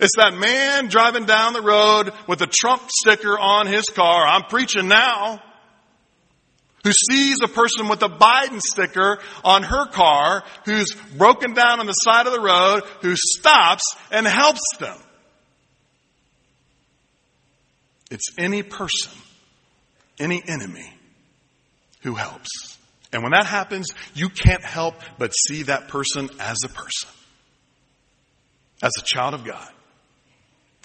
It's 0.00 0.16
that 0.16 0.34
man 0.34 0.88
driving 0.88 1.26
down 1.26 1.52
the 1.52 1.60
road 1.60 2.12
with 2.26 2.40
a 2.40 2.46
Trump 2.46 2.82
sticker 2.90 3.38
on 3.38 3.66
his 3.66 3.84
car. 3.84 4.26
I'm 4.26 4.44
preaching 4.44 4.88
now 4.88 5.42
who 6.84 6.92
sees 6.92 7.38
a 7.42 7.48
person 7.48 7.88
with 7.88 8.02
a 8.02 8.08
Biden 8.08 8.60
sticker 8.60 9.18
on 9.44 9.62
her 9.62 9.86
car 9.86 10.42
who's 10.64 10.92
broken 11.16 11.54
down 11.54 11.80
on 11.80 11.86
the 11.86 11.92
side 11.92 12.26
of 12.26 12.32
the 12.32 12.40
road, 12.40 12.82
who 13.00 13.14
stops 13.16 13.96
and 14.10 14.26
helps 14.26 14.62
them. 14.78 14.96
It's 18.10 18.34
any 18.36 18.62
person, 18.62 19.12
any 20.18 20.42
enemy 20.46 20.92
who 22.02 22.14
helps. 22.14 22.76
And 23.12 23.22
when 23.22 23.32
that 23.32 23.46
happens, 23.46 23.88
you 24.14 24.28
can't 24.28 24.64
help 24.64 24.96
but 25.18 25.32
see 25.32 25.64
that 25.64 25.88
person 25.88 26.30
as 26.40 26.58
a 26.64 26.68
person, 26.68 27.10
as 28.82 28.92
a 28.98 29.02
child 29.04 29.34
of 29.34 29.44
God. 29.44 29.68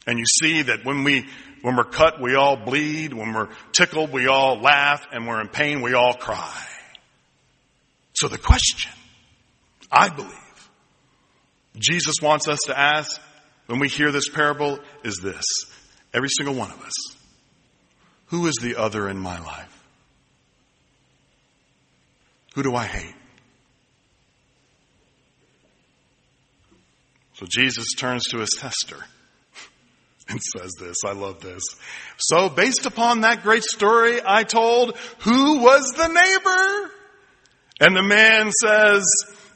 And 0.06 0.20
you 0.20 0.26
see 0.26 0.62
that 0.62 0.86
when 0.86 1.04
we 1.04 1.26
when 1.62 1.76
we're 1.76 1.84
cut, 1.84 2.22
we 2.22 2.36
all 2.36 2.56
bleed. 2.56 3.14
When 3.14 3.34
we're 3.34 3.50
tickled, 3.72 4.12
we 4.12 4.28
all 4.28 4.60
laugh. 4.60 5.06
And 5.12 5.28
we're 5.28 5.42
in 5.42 5.48
pain, 5.48 5.82
we 5.82 5.94
all 5.94 6.14
cry. 6.14 6.66
So 8.14 8.28
the 8.28 8.38
question, 8.38 8.92
I 9.92 10.10
believe, 10.10 10.32
Jesus 11.78 12.16
wants 12.22 12.48
us 12.48 12.60
to 12.66 12.78
ask 12.78 13.20
when 13.68 13.80
we 13.80 13.88
hear 13.88 14.12
this 14.12 14.30
parable 14.30 14.80
is 15.04 15.18
this. 15.18 15.44
Every 16.14 16.30
single 16.30 16.56
one 16.56 16.72
of 16.72 16.84
us. 16.84 16.94
Who 18.28 18.48
is 18.48 18.56
the 18.56 18.76
other 18.76 19.08
in 19.08 19.20
my 19.20 19.40
life? 19.40 19.74
Who 22.56 22.64
do 22.64 22.76
I 22.76 22.86
hate? 22.86 23.16
So 27.36 27.46
Jesus 27.48 27.94
turns 27.96 28.24
to 28.30 28.40
his 28.40 28.50
tester 28.58 29.06
and 30.30 30.42
says 30.42 30.74
this. 30.80 30.98
I 31.06 31.14
love 31.14 31.42
this. 31.42 31.64
So 32.18 32.50
based 32.50 32.86
upon 32.86 33.22
that 33.22 33.44
great 33.44 33.64
story 33.64 34.20
I 34.26 34.44
told, 34.44 34.98
who 35.20 35.60
was 35.60 35.94
the 35.94 36.08
neighbor? 36.08 36.94
And 37.80 37.96
the 37.96 38.04
man 38.04 38.52
says, 38.52 39.06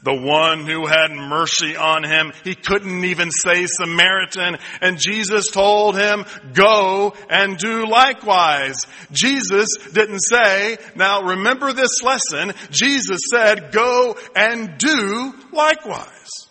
the 0.02 0.14
one 0.14 0.66
who 0.66 0.86
had 0.86 1.12
mercy 1.12 1.76
on 1.76 2.02
him. 2.02 2.32
He 2.44 2.54
couldn't 2.54 3.04
even 3.04 3.30
say 3.30 3.66
Samaritan. 3.66 4.58
And 4.80 4.98
Jesus 4.98 5.48
told 5.48 5.96
him, 5.96 6.24
go 6.54 7.14
and 7.30 7.56
do 7.56 7.86
likewise. 7.86 8.76
Jesus 9.12 9.68
didn't 9.92 10.20
say, 10.20 10.78
now 10.96 11.22
remember 11.22 11.72
this 11.72 12.02
lesson. 12.02 12.52
Jesus 12.70 13.20
said, 13.30 13.72
go 13.72 14.16
and 14.34 14.76
do 14.78 15.34
likewise. 15.52 16.48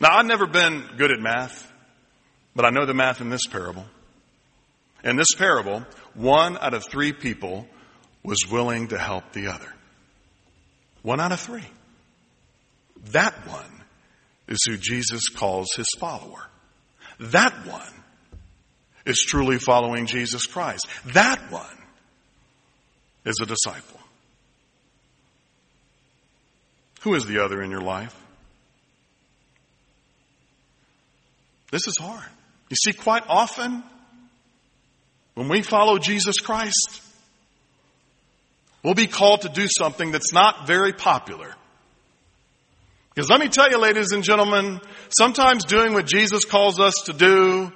Now 0.00 0.18
I've 0.18 0.26
never 0.26 0.46
been 0.46 0.84
good 0.96 1.10
at 1.10 1.20
math. 1.20 1.70
But 2.56 2.64
I 2.64 2.70
know 2.70 2.86
the 2.86 2.94
math 2.94 3.20
in 3.20 3.30
this 3.30 3.46
parable. 3.46 3.84
In 5.02 5.16
this 5.16 5.34
parable, 5.36 5.84
one 6.14 6.56
out 6.58 6.74
of 6.74 6.84
three 6.84 7.12
people 7.12 7.66
was 8.22 8.46
willing 8.50 8.88
to 8.88 8.98
help 8.98 9.32
the 9.32 9.48
other. 9.48 9.72
One 11.02 11.20
out 11.20 11.32
of 11.32 11.40
three. 11.40 11.64
That 13.12 13.46
one 13.46 13.82
is 14.48 14.58
who 14.66 14.76
Jesus 14.76 15.28
calls 15.28 15.74
his 15.74 15.88
follower. 15.98 16.48
That 17.20 17.66
one 17.66 17.92
is 19.04 19.18
truly 19.18 19.58
following 19.58 20.06
Jesus 20.06 20.46
Christ. 20.46 20.86
That 21.12 21.50
one 21.50 21.66
is 23.24 23.38
a 23.42 23.46
disciple. 23.46 24.00
Who 27.02 27.14
is 27.14 27.26
the 27.26 27.44
other 27.44 27.62
in 27.62 27.70
your 27.70 27.82
life? 27.82 28.18
This 31.70 31.86
is 31.86 31.96
hard. 32.00 32.24
You 32.70 32.76
see, 32.76 32.92
quite 32.92 33.24
often, 33.28 33.82
when 35.34 35.48
we 35.48 35.62
follow 35.62 35.98
Jesus 35.98 36.36
Christ, 36.38 37.02
we'll 38.82 38.94
be 38.94 39.06
called 39.06 39.42
to 39.42 39.48
do 39.48 39.66
something 39.68 40.12
that's 40.12 40.32
not 40.32 40.66
very 40.66 40.92
popular. 40.92 41.54
Because 43.14 43.30
let 43.30 43.38
me 43.38 43.48
tell 43.48 43.70
you, 43.70 43.78
ladies 43.78 44.12
and 44.12 44.24
gentlemen, 44.24 44.80
sometimes 45.16 45.64
doing 45.64 45.92
what 45.92 46.06
Jesus 46.06 46.44
calls 46.44 46.80
us 46.80 46.94
to 47.06 47.12
do 47.12 47.72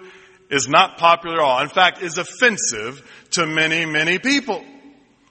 is 0.50 0.66
not 0.68 0.98
popular 0.98 1.36
at 1.36 1.42
all. 1.42 1.62
In 1.62 1.68
fact, 1.68 2.02
is 2.02 2.18
offensive 2.18 3.02
to 3.32 3.46
many, 3.46 3.84
many 3.84 4.18
people. 4.18 4.64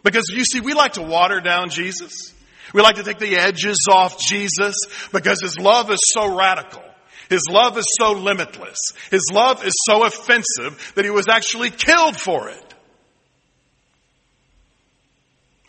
Because 0.04 0.24
you 0.30 0.46
see, 0.46 0.62
we 0.62 0.74
like 0.74 0.94
to 0.94 1.02
water 1.02 1.42
down 1.42 1.70
Jesus. 1.70 2.34
We 2.74 2.82
like 2.82 2.96
to 2.96 3.04
take 3.04 3.20
the 3.20 3.36
edges 3.36 3.88
off 3.92 4.20
Jesus 4.20 4.76
because 5.12 5.42
his 5.42 5.58
love 5.58 5.92
is 5.92 6.00
so 6.14 6.38
radical. 6.38 6.84
His 7.30 7.44
love 7.50 7.78
is 7.78 7.86
so 8.00 8.14
limitless. 8.14 8.78
His 9.12 9.30
love 9.34 9.66
is 9.66 9.74
so 9.86 10.04
offensive 10.04 10.94
that 10.96 11.06
he 11.06 11.12
was 11.12 11.28
actually 11.28 11.70
killed 11.70 12.16
for 12.16 12.50
it. 12.50 12.74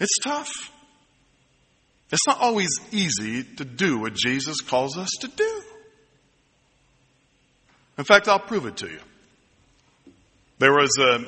It's 0.01 0.17
tough. 0.23 0.71
It's 2.11 2.27
not 2.27 2.39
always 2.41 2.71
easy 2.93 3.43
to 3.57 3.65
do 3.65 3.99
what 3.99 4.15
Jesus 4.15 4.61
calls 4.61 4.97
us 4.97 5.11
to 5.21 5.29
do. 5.29 5.63
In 7.99 8.05
fact, 8.05 8.29
I'll 8.29 8.39
prove 8.39 8.67
it 8.67 8.77
to 8.79 8.89
you. 8.89 9.01
There 10.59 10.73
was 10.73 10.91
an 10.99 11.27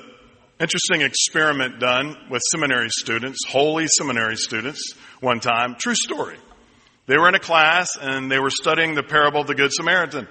interesting 0.60 1.02
experiment 1.02 1.80
done 1.80 2.16
with 2.30 2.42
seminary 2.52 2.88
students, 2.90 3.38
holy 3.48 3.86
seminary 3.98 4.36
students, 4.36 4.94
one 5.20 5.40
time. 5.40 5.76
True 5.78 5.94
story. 5.94 6.36
They 7.06 7.16
were 7.16 7.28
in 7.28 7.34
a 7.34 7.40
class 7.40 7.96
and 8.00 8.30
they 8.30 8.38
were 8.38 8.50
studying 8.50 8.94
the 8.94 9.02
parable 9.02 9.40
of 9.40 9.46
the 9.46 9.54
Good 9.54 9.72
Samaritan. 9.72 10.28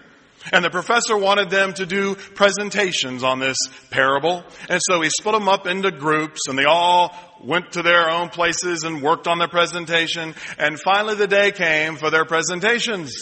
And 0.54 0.64
the 0.64 0.70
professor 0.70 1.18
wanted 1.18 1.50
them 1.50 1.74
to 1.74 1.86
do 1.86 2.16
presentations 2.16 3.24
on 3.24 3.40
this 3.40 3.58
parable. 3.90 4.44
And 4.70 4.82
so 4.82 5.02
he 5.02 5.10
split 5.10 5.34
them 5.34 5.50
up 5.50 5.68
into 5.68 5.92
groups 5.92 6.48
and 6.48 6.58
they 6.58 6.64
all 6.64 7.14
went 7.44 7.74
to 7.74 7.82
their 7.82 8.10
own 8.10 8.30
places 8.30 8.84
and 8.84 9.02
worked 9.02 9.28
on 9.28 9.38
their 9.38 9.50
presentation. 9.50 10.34
And 10.58 10.80
finally 10.80 11.16
the 11.16 11.28
day 11.28 11.52
came 11.52 11.98
for 11.98 12.10
their 12.10 12.26
presentations. 12.26 13.14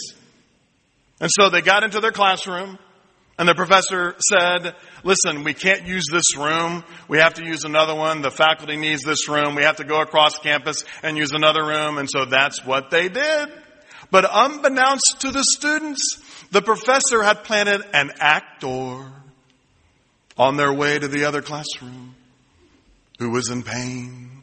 And 1.20 1.30
so 1.32 1.50
they 1.50 1.62
got 1.62 1.82
into 1.82 2.00
their 2.00 2.12
classroom 2.12 2.78
and 3.38 3.48
the 3.48 3.54
professor 3.54 4.16
said, 4.18 4.74
listen, 5.04 5.44
we 5.44 5.54
can't 5.54 5.86
use 5.86 6.04
this 6.10 6.36
room. 6.36 6.82
We 7.06 7.18
have 7.18 7.34
to 7.34 7.44
use 7.44 7.64
another 7.64 7.94
one. 7.94 8.20
The 8.20 8.32
faculty 8.32 8.76
needs 8.76 9.02
this 9.04 9.28
room. 9.28 9.54
We 9.54 9.62
have 9.62 9.76
to 9.76 9.84
go 9.84 10.00
across 10.00 10.38
campus 10.38 10.82
and 11.04 11.16
use 11.16 11.30
another 11.30 11.64
room. 11.64 11.98
And 11.98 12.08
so 12.10 12.24
that's 12.24 12.64
what 12.64 12.90
they 12.90 13.08
did. 13.08 13.48
But 14.10 14.28
unbeknownst 14.28 15.20
to 15.20 15.30
the 15.30 15.44
students, 15.44 16.20
the 16.50 16.62
professor 16.62 17.22
had 17.22 17.44
planted 17.44 17.82
an 17.92 18.10
actor 18.18 19.06
on 20.36 20.56
their 20.56 20.72
way 20.72 20.98
to 20.98 21.06
the 21.06 21.24
other 21.24 21.42
classroom 21.42 22.16
who 23.18 23.30
was 23.30 23.50
in 23.50 23.62
pain, 23.62 24.42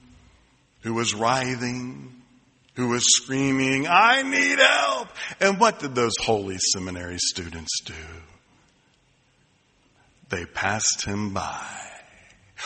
who 0.81 0.93
was 0.93 1.13
writhing, 1.13 2.13
who 2.75 2.89
was 2.89 3.03
screaming, 3.05 3.87
I 3.89 4.21
need 4.21 4.59
help. 4.59 5.09
And 5.41 5.59
what 5.59 5.79
did 5.79 5.95
those 5.95 6.13
holy 6.19 6.57
seminary 6.73 7.17
students 7.17 7.81
do? 7.83 7.93
They 10.29 10.45
passed 10.45 11.05
him 11.05 11.33
by. 11.33 11.65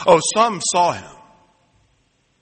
Oh, 0.06 0.22
some 0.34 0.62
saw 0.62 0.94
him, 0.94 1.16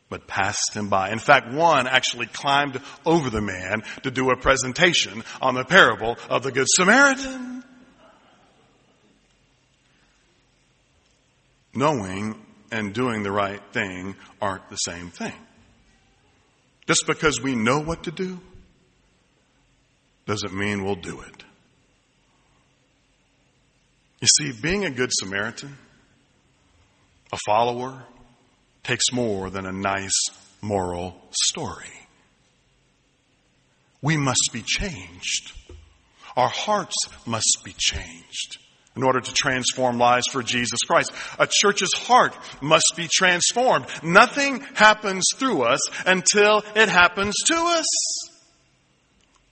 but 0.10 0.28
passed 0.28 0.74
him 0.74 0.90
by. 0.90 1.12
In 1.12 1.20
fact, 1.20 1.52
one 1.52 1.88
actually 1.88 2.28
climbed 2.28 2.80
over 3.06 3.30
the 3.30 3.42
man 3.42 3.84
to 4.04 4.12
do 4.12 4.30
a 4.30 4.38
presentation 4.38 5.24
on 5.42 5.56
the 5.56 5.64
parable 5.64 6.18
of 6.30 6.44
the 6.44 6.52
Good 6.52 6.68
Samaritan. 6.70 7.64
Knowing 11.74 12.36
and 12.72 12.94
doing 12.94 13.24
the 13.24 13.32
right 13.32 13.62
thing 13.72 14.16
aren't 14.42 14.70
the 14.70 14.78
same 14.78 15.10
thing. 15.10 15.34
Just 16.88 17.06
because 17.06 17.42
we 17.42 17.56
know 17.56 17.80
what 17.80 18.04
to 18.04 18.12
do 18.12 18.40
doesn't 20.26 20.54
mean 20.54 20.84
we'll 20.84 20.96
do 20.96 21.22
it. 21.22 21.44
You 24.20 24.28
see, 24.28 24.52
being 24.52 24.86
a 24.86 24.90
good 24.90 25.12
Samaritan 25.14 25.78
A 27.32 27.38
follower 27.46 28.04
takes 28.84 29.12
more 29.12 29.50
than 29.50 29.66
a 29.66 29.72
nice 29.72 30.30
moral 30.62 31.16
story. 31.32 31.92
We 34.02 34.18
must 34.18 34.50
be 34.54 34.62
changed. 34.62 35.52
Our 36.36 36.50
hearts 36.50 36.96
must 37.26 37.62
be 37.64 37.74
changed 37.78 38.58
in 38.96 39.04
order 39.04 39.20
to 39.20 39.34
transform 39.34 40.00
lives 40.00 40.28
for 40.32 40.42
Jesus 40.42 40.80
Christ. 40.88 41.12
A 41.38 41.48
church's 41.48 41.94
heart 41.94 42.36
must 42.62 42.94
be 42.96 43.08
transformed. 43.12 43.86
Nothing 44.04 44.62
happens 44.74 45.26
through 45.36 45.64
us 45.64 45.80
until 46.06 46.64
it 46.76 46.90
happens 46.90 47.36
to 47.46 47.56
us. 47.56 47.86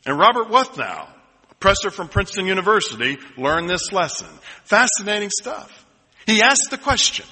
And 0.06 0.17
Robert 0.17 0.49
Wuthnow, 0.49 1.08
professor 1.59 1.89
from 1.89 2.07
Princeton 2.07 2.45
University, 2.45 3.17
learned 3.37 3.69
this 3.69 3.91
lesson. 3.91 4.27
Fascinating 4.63 5.29
stuff. 5.29 5.85
He 6.25 6.41
asked 6.41 6.69
the 6.69 6.77
question, 6.77 7.25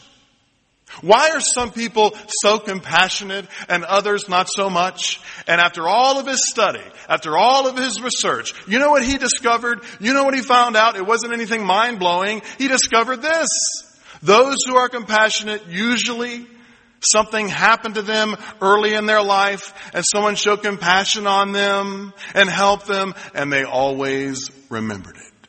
why 1.01 1.31
are 1.31 1.41
some 1.41 1.71
people 1.71 2.15
so 2.27 2.59
compassionate 2.59 3.47
and 3.67 3.83
others 3.83 4.29
not 4.29 4.47
so 4.49 4.69
much? 4.69 5.19
And 5.47 5.59
after 5.59 5.87
all 5.87 6.19
of 6.19 6.27
his 6.27 6.47
study, 6.47 6.83
after 7.09 7.35
all 7.35 7.67
of 7.67 7.77
his 7.77 8.01
research, 8.01 8.53
you 8.67 8.77
know 8.79 8.91
what 8.91 9.03
he 9.03 9.17
discovered? 9.17 9.81
You 9.99 10.13
know 10.13 10.23
what 10.23 10.35
he 10.35 10.41
found 10.41 10.75
out? 10.75 10.95
It 10.95 11.05
wasn't 11.05 11.33
anything 11.33 11.65
mind 11.65 11.99
blowing. 11.99 12.43
He 12.59 12.67
discovered 12.67 13.21
this. 13.21 13.49
Those 14.21 14.57
who 14.65 14.77
are 14.77 14.87
compassionate 14.87 15.67
usually 15.67 16.45
something 17.03 17.47
happened 17.47 17.95
to 17.95 18.01
them 18.01 18.35
early 18.61 18.93
in 18.93 19.05
their 19.05 19.21
life 19.21 19.73
and 19.93 20.03
someone 20.11 20.35
showed 20.35 20.61
compassion 20.63 21.27
on 21.27 21.51
them 21.51 22.13
and 22.33 22.49
helped 22.49 22.87
them 22.87 23.13
and 23.33 23.51
they 23.51 23.63
always 23.63 24.49
remembered 24.69 25.17
it. 25.17 25.47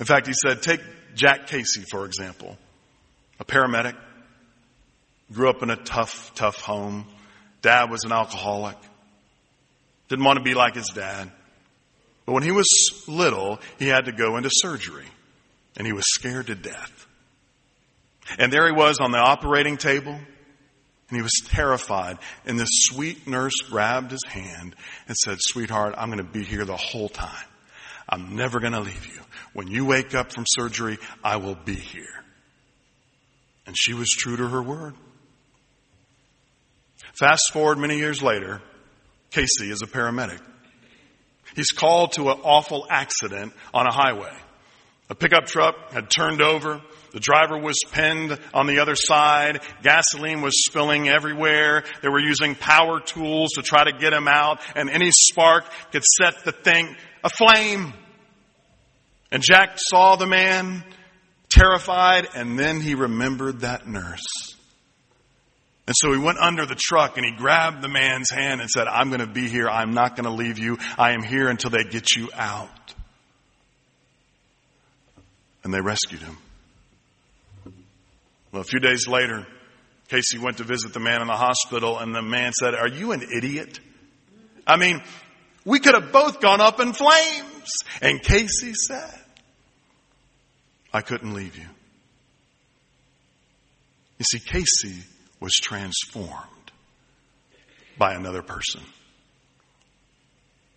In 0.00 0.06
fact, 0.06 0.26
he 0.26 0.32
said, 0.34 0.62
take 0.62 0.80
Jack 1.14 1.46
Casey, 1.46 1.84
for 1.90 2.06
example 2.06 2.56
a 3.42 3.44
paramedic, 3.44 3.96
grew 5.32 5.50
up 5.50 5.62
in 5.64 5.70
a 5.70 5.76
tough, 5.76 6.32
tough 6.34 6.60
home. 6.60 7.06
Dad 7.60 7.90
was 7.90 8.04
an 8.04 8.12
alcoholic. 8.12 8.76
Didn't 10.08 10.24
want 10.24 10.38
to 10.38 10.44
be 10.44 10.54
like 10.54 10.76
his 10.76 10.88
dad. 10.94 11.30
But 12.24 12.32
when 12.32 12.44
he 12.44 12.52
was 12.52 12.68
little, 13.08 13.58
he 13.80 13.88
had 13.88 14.04
to 14.04 14.12
go 14.12 14.36
into 14.36 14.48
surgery 14.52 15.06
and 15.76 15.86
he 15.86 15.92
was 15.92 16.04
scared 16.06 16.46
to 16.46 16.54
death. 16.54 17.01
And 18.38 18.52
there 18.52 18.66
he 18.66 18.72
was 18.72 18.98
on 19.00 19.12
the 19.12 19.18
operating 19.18 19.76
table 19.76 20.12
and 20.12 21.18
he 21.18 21.22
was 21.22 21.42
terrified. 21.46 22.18
And 22.46 22.58
this 22.58 22.70
sweet 22.70 23.26
nurse 23.26 23.56
grabbed 23.68 24.10
his 24.10 24.24
hand 24.26 24.74
and 25.08 25.16
said, 25.16 25.38
sweetheart, 25.40 25.94
I'm 25.98 26.10
going 26.10 26.24
to 26.24 26.32
be 26.32 26.42
here 26.42 26.64
the 26.64 26.76
whole 26.76 27.08
time. 27.08 27.46
I'm 28.08 28.34
never 28.36 28.60
going 28.60 28.72
to 28.72 28.80
leave 28.80 29.06
you. 29.06 29.20
When 29.52 29.68
you 29.68 29.84
wake 29.84 30.14
up 30.14 30.32
from 30.32 30.44
surgery, 30.46 30.98
I 31.22 31.36
will 31.36 31.54
be 31.54 31.74
here. 31.74 32.24
And 33.66 33.76
she 33.78 33.94
was 33.94 34.08
true 34.08 34.36
to 34.36 34.48
her 34.48 34.62
word. 34.62 34.94
Fast 37.14 37.52
forward 37.52 37.78
many 37.78 37.98
years 37.98 38.22
later, 38.22 38.62
Casey 39.30 39.70
is 39.70 39.82
a 39.82 39.86
paramedic. 39.86 40.40
He's 41.54 41.70
called 41.70 42.12
to 42.12 42.30
an 42.30 42.38
awful 42.42 42.86
accident 42.88 43.52
on 43.74 43.86
a 43.86 43.92
highway. 43.92 44.34
A 45.10 45.14
pickup 45.14 45.46
truck 45.46 45.92
had 45.92 46.08
turned 46.08 46.40
over. 46.40 46.80
The 47.12 47.20
driver 47.20 47.58
was 47.58 47.78
pinned 47.90 48.38
on 48.54 48.66
the 48.66 48.80
other 48.80 48.94
side. 48.94 49.60
Gasoline 49.82 50.40
was 50.40 50.64
spilling 50.64 51.08
everywhere. 51.08 51.84
They 52.02 52.08
were 52.08 52.20
using 52.20 52.54
power 52.54 53.00
tools 53.00 53.52
to 53.52 53.62
try 53.62 53.84
to 53.84 53.92
get 53.92 54.12
him 54.12 54.28
out 54.28 54.60
and 54.74 54.88
any 54.88 55.10
spark 55.10 55.64
could 55.92 56.04
set 56.04 56.44
the 56.44 56.52
thing 56.52 56.96
aflame. 57.22 57.92
And 59.30 59.42
Jack 59.42 59.74
saw 59.76 60.16
the 60.16 60.26
man 60.26 60.84
terrified, 61.48 62.28
and 62.34 62.58
then 62.58 62.80
he 62.80 62.94
remembered 62.94 63.60
that 63.60 63.86
nurse. 63.86 64.54
And 65.86 65.96
so 65.98 66.12
he 66.12 66.18
went 66.18 66.38
under 66.38 66.64
the 66.64 66.76
truck 66.76 67.16
and 67.16 67.26
he 67.26 67.32
grabbed 67.32 67.82
the 67.82 67.88
man's 67.88 68.30
hand 68.30 68.60
and 68.60 68.70
said, 68.70 68.86
I'm 68.86 69.08
going 69.08 69.20
to 69.20 69.26
be 69.26 69.48
here. 69.48 69.68
I'm 69.68 69.94
not 69.94 70.16
going 70.16 70.24
to 70.24 70.30
leave 70.30 70.58
you. 70.58 70.78
I 70.96 71.12
am 71.12 71.22
here 71.22 71.48
until 71.48 71.70
they 71.70 71.82
get 71.84 72.14
you 72.14 72.28
out. 72.34 72.94
And 75.64 75.74
they 75.74 75.80
rescued 75.80 76.22
him. 76.22 76.38
Well, 78.52 78.60
a 78.60 78.64
few 78.64 78.80
days 78.80 79.08
later, 79.08 79.46
Casey 80.08 80.38
went 80.38 80.58
to 80.58 80.64
visit 80.64 80.92
the 80.92 81.00
man 81.00 81.22
in 81.22 81.26
the 81.26 81.36
hospital 81.36 81.98
and 81.98 82.14
the 82.14 82.22
man 82.22 82.52
said, 82.52 82.74
Are 82.74 82.88
you 82.88 83.12
an 83.12 83.22
idiot? 83.22 83.80
I 84.66 84.76
mean, 84.76 85.02
we 85.64 85.80
could 85.80 85.94
have 85.94 86.12
both 86.12 86.40
gone 86.40 86.60
up 86.60 86.78
in 86.78 86.92
flames. 86.92 87.70
And 88.02 88.22
Casey 88.22 88.74
said, 88.74 89.18
I 90.92 91.00
couldn't 91.00 91.32
leave 91.32 91.56
you. 91.56 91.66
You 94.18 94.24
see, 94.24 94.38
Casey 94.38 95.02
was 95.40 95.52
transformed 95.54 96.36
by 97.96 98.14
another 98.14 98.42
person, 98.42 98.82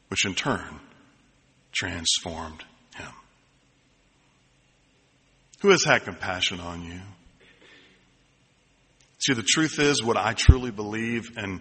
which 0.08 0.26
in 0.26 0.34
turn 0.34 0.80
transformed 1.72 2.64
him. 2.96 3.12
Who 5.60 5.70
has 5.70 5.84
had 5.84 6.06
compassion 6.06 6.60
on 6.60 6.84
you? 6.84 7.02
See, 9.26 9.34
the 9.34 9.42
truth 9.42 9.80
is 9.80 10.04
what 10.04 10.18
I 10.18 10.34
truly 10.34 10.70
believe, 10.70 11.36
and 11.36 11.60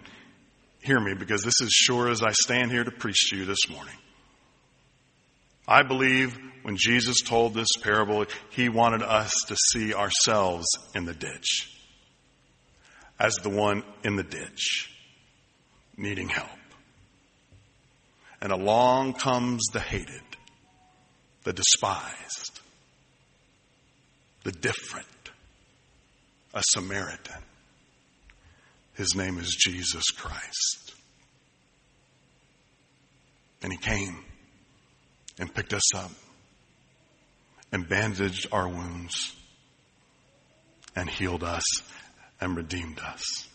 hear 0.83 0.99
me 0.99 1.15
because 1.15 1.41
this 1.41 1.61
is 1.61 1.71
sure 1.71 2.11
as 2.11 2.21
I 2.21 2.31
stand 2.31 2.69
here 2.69 2.83
to 2.83 2.91
preach 2.91 3.31
to 3.31 3.37
you 3.37 3.45
this 3.45 3.67
morning. 3.67 3.95
I 5.67 5.81
believe 5.81 6.37
when 6.61 6.77
Jesus 6.77 7.21
told 7.21 7.55
this 7.55 7.69
parable, 7.81 8.25
he 8.51 8.69
wanted 8.69 9.01
us 9.01 9.31
to 9.47 9.55
see 9.55 9.95
ourselves 9.95 10.67
in 10.93 11.05
the 11.05 11.15
ditch 11.15 11.75
as 13.19 13.33
the 13.37 13.49
one 13.49 13.81
in 14.03 14.15
the 14.15 14.23
ditch 14.23 14.95
needing 15.97 16.29
help. 16.29 16.49
And 18.41 18.51
along 18.51 19.13
comes 19.13 19.63
the 19.73 19.79
hated, 19.79 20.21
the 21.45 21.53
despised, 21.53 22.59
the 24.43 24.51
different, 24.51 25.07
a 26.53 26.61
Samaritan. 26.63 27.41
His 28.95 29.13
name 29.15 29.37
is 29.37 29.55
Jesus 29.59 30.05
Christ. 30.11 30.93
And 33.61 33.71
he 33.71 33.77
came 33.77 34.23
and 35.39 35.53
picked 35.53 35.73
us 35.73 35.93
up 35.95 36.11
and 37.71 37.89
bandaged 37.89 38.47
our 38.51 38.67
wounds 38.67 39.35
and 40.95 41.09
healed 41.09 41.43
us 41.43 41.63
and 42.39 42.55
redeemed 42.55 42.99
us. 42.99 43.47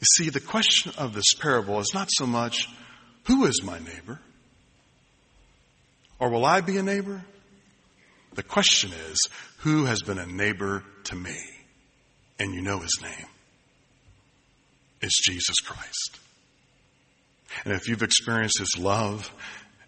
You 0.00 0.06
see, 0.16 0.30
the 0.30 0.40
question 0.40 0.92
of 0.98 1.14
this 1.14 1.34
parable 1.34 1.78
is 1.78 1.92
not 1.94 2.08
so 2.10 2.26
much, 2.26 2.68
who 3.26 3.44
is 3.44 3.62
my 3.62 3.78
neighbor? 3.78 4.18
Or 6.18 6.30
will 6.30 6.44
I 6.44 6.60
be 6.60 6.78
a 6.78 6.82
neighbor? 6.82 7.22
The 8.34 8.42
question 8.42 8.92
is, 9.10 9.18
who 9.58 9.84
has 9.84 10.02
been 10.02 10.18
a 10.18 10.26
neighbor 10.26 10.82
to 11.04 11.16
me? 11.16 11.36
And 12.42 12.52
you 12.52 12.60
know 12.60 12.80
his 12.80 12.98
name. 13.00 13.26
It's 15.00 15.24
Jesus 15.24 15.60
Christ. 15.60 16.18
And 17.64 17.72
if 17.72 17.88
you've 17.88 18.02
experienced 18.02 18.58
His 18.58 18.76
love 18.76 19.32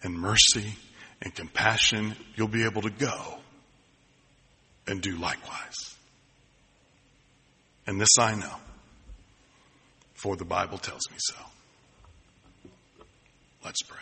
and 0.05 0.15
mercy 0.15 0.75
and 1.21 1.35
compassion, 1.35 2.15
you'll 2.37 2.47
be 2.47 2.63
able 2.63 2.83
to 2.83 2.91
go 2.91 3.39
and 4.87 5.01
do 5.01 5.17
likewise. 5.17 5.97
And 7.89 8.01
this 8.01 8.17
I 8.21 8.37
know, 8.37 8.55
for 10.15 10.37
the 10.37 10.45
Bible 10.45 10.79
tells 10.79 11.03
me 11.11 11.17
so. 11.19 11.35
Let's 13.65 13.83
pray. 13.83 13.99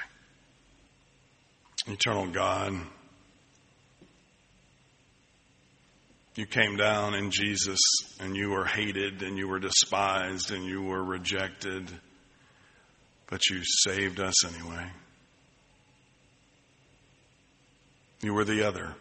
Eternal 1.87 2.27
God, 2.27 2.75
you 6.35 6.47
came 6.47 6.77
down 6.77 7.15
in 7.15 7.31
Jesus 7.31 7.79
and 8.21 8.37
you 8.37 8.51
were 8.51 8.65
hated 8.65 9.23
and 9.23 9.37
you 9.37 9.49
were 9.49 9.59
despised 9.59 10.51
and 10.51 10.65
you 10.65 10.83
were 10.83 11.03
rejected 11.03 11.91
but 13.33 13.49
you 13.49 13.63
saved 13.65 14.21
us 14.21 14.45
anyway. 14.45 14.85
You 18.21 18.35
were 18.35 18.45
the 18.45 18.69
other 18.69 18.95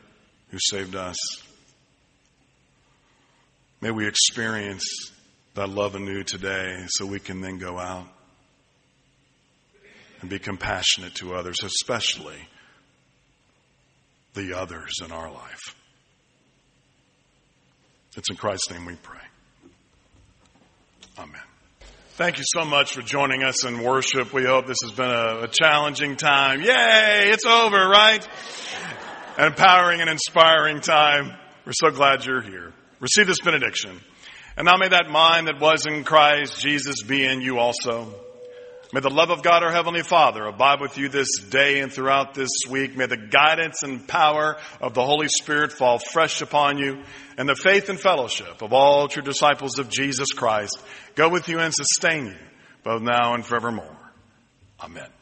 who 0.52 0.58
saved 0.58 0.96
us. 0.96 1.18
May 3.82 3.92
we 3.92 4.08
experience 4.08 5.12
that 5.56 5.68
love 5.68 5.96
anew 5.96 6.24
today 6.24 6.86
so 6.88 7.06
we 7.06 7.20
can 7.20 7.42
then 7.42 7.58
go 7.58 7.78
out 7.78 8.08
and 10.22 10.30
be 10.30 10.40
compassionate 10.40 11.16
to 11.16 11.36
others, 11.36 11.58
especially 11.62 12.48
the 14.34 14.58
others 14.58 14.94
in 15.04 15.12
our 15.12 15.30
life. 15.30 15.76
It's 18.18 18.30
in 18.30 18.36
Christ's 18.36 18.72
name 18.72 18.86
we 18.86 18.96
pray. 18.96 19.20
Amen. 21.18 21.42
Thank 22.16 22.38
you 22.40 22.44
so 22.46 22.66
much 22.66 22.94
for 22.94 23.02
joining 23.02 23.42
us 23.42 23.66
in 23.66 23.82
worship. 23.82 24.34
We 24.34 24.44
hope 24.44 24.68
this 24.68 24.78
has 24.84 24.92
been 24.92 25.10
a, 25.10 25.44
a 25.44 25.48
challenging 25.48 26.18
time. 26.18 26.62
Yay! 26.62 27.30
It's 27.32 27.46
over, 27.46 27.88
right? 27.88 28.28
An 29.38 29.48
empowering 29.48 30.02
and 30.02 30.10
inspiring 30.10 30.82
time. 30.82 31.32
We're 31.66 31.72
so 31.72 31.90
glad 31.90 32.26
you're 32.26 32.42
here. 32.42 32.74
Receive 33.00 33.28
this 33.28 33.40
benediction. 33.40 34.00
And 34.58 34.66
now 34.66 34.76
may 34.76 34.90
that 34.90 35.10
mind 35.10 35.48
that 35.48 35.62
was 35.62 35.86
in 35.86 36.04
Christ 36.04 36.60
Jesus 36.60 37.04
be 37.04 37.26
in 37.26 37.40
you 37.40 37.60
also. 37.60 38.14
May 38.94 39.00
the 39.00 39.10
love 39.10 39.30
of 39.30 39.42
God 39.42 39.64
our 39.64 39.72
Heavenly 39.72 40.02
Father 40.02 40.44
abide 40.46 40.82
with 40.82 40.98
you 40.98 41.08
this 41.08 41.40
day 41.50 41.80
and 41.80 41.94
throughout 41.94 42.34
this 42.34 42.50
week. 42.70 42.98
May 42.98 43.06
the 43.06 43.16
guidance 43.16 43.84
and 43.84 44.06
power 44.06 44.58
of 44.82 44.94
the 44.94 45.06
Holy 45.06 45.30
Spirit 45.30 45.72
fall 45.72 45.98
fresh 45.98 46.42
upon 46.42 46.78
you 46.78 47.02
and 47.38 47.48
the 47.48 47.56
faith 47.56 47.88
and 47.88 47.98
fellowship 47.98 48.62
of 48.62 48.74
all 48.74 49.08
true 49.08 49.24
disciples 49.24 49.80
of 49.80 49.90
Jesus 49.90 50.34
Christ 50.34 50.78
go 51.16 51.30
with 51.30 51.48
you 51.48 51.60
and 51.60 51.74
sustain 51.74 52.26
you 52.26 52.36
both 52.84 53.02
now 53.02 53.34
and 53.34 53.46
forevermore. 53.46 53.98
Amen. 54.82 55.21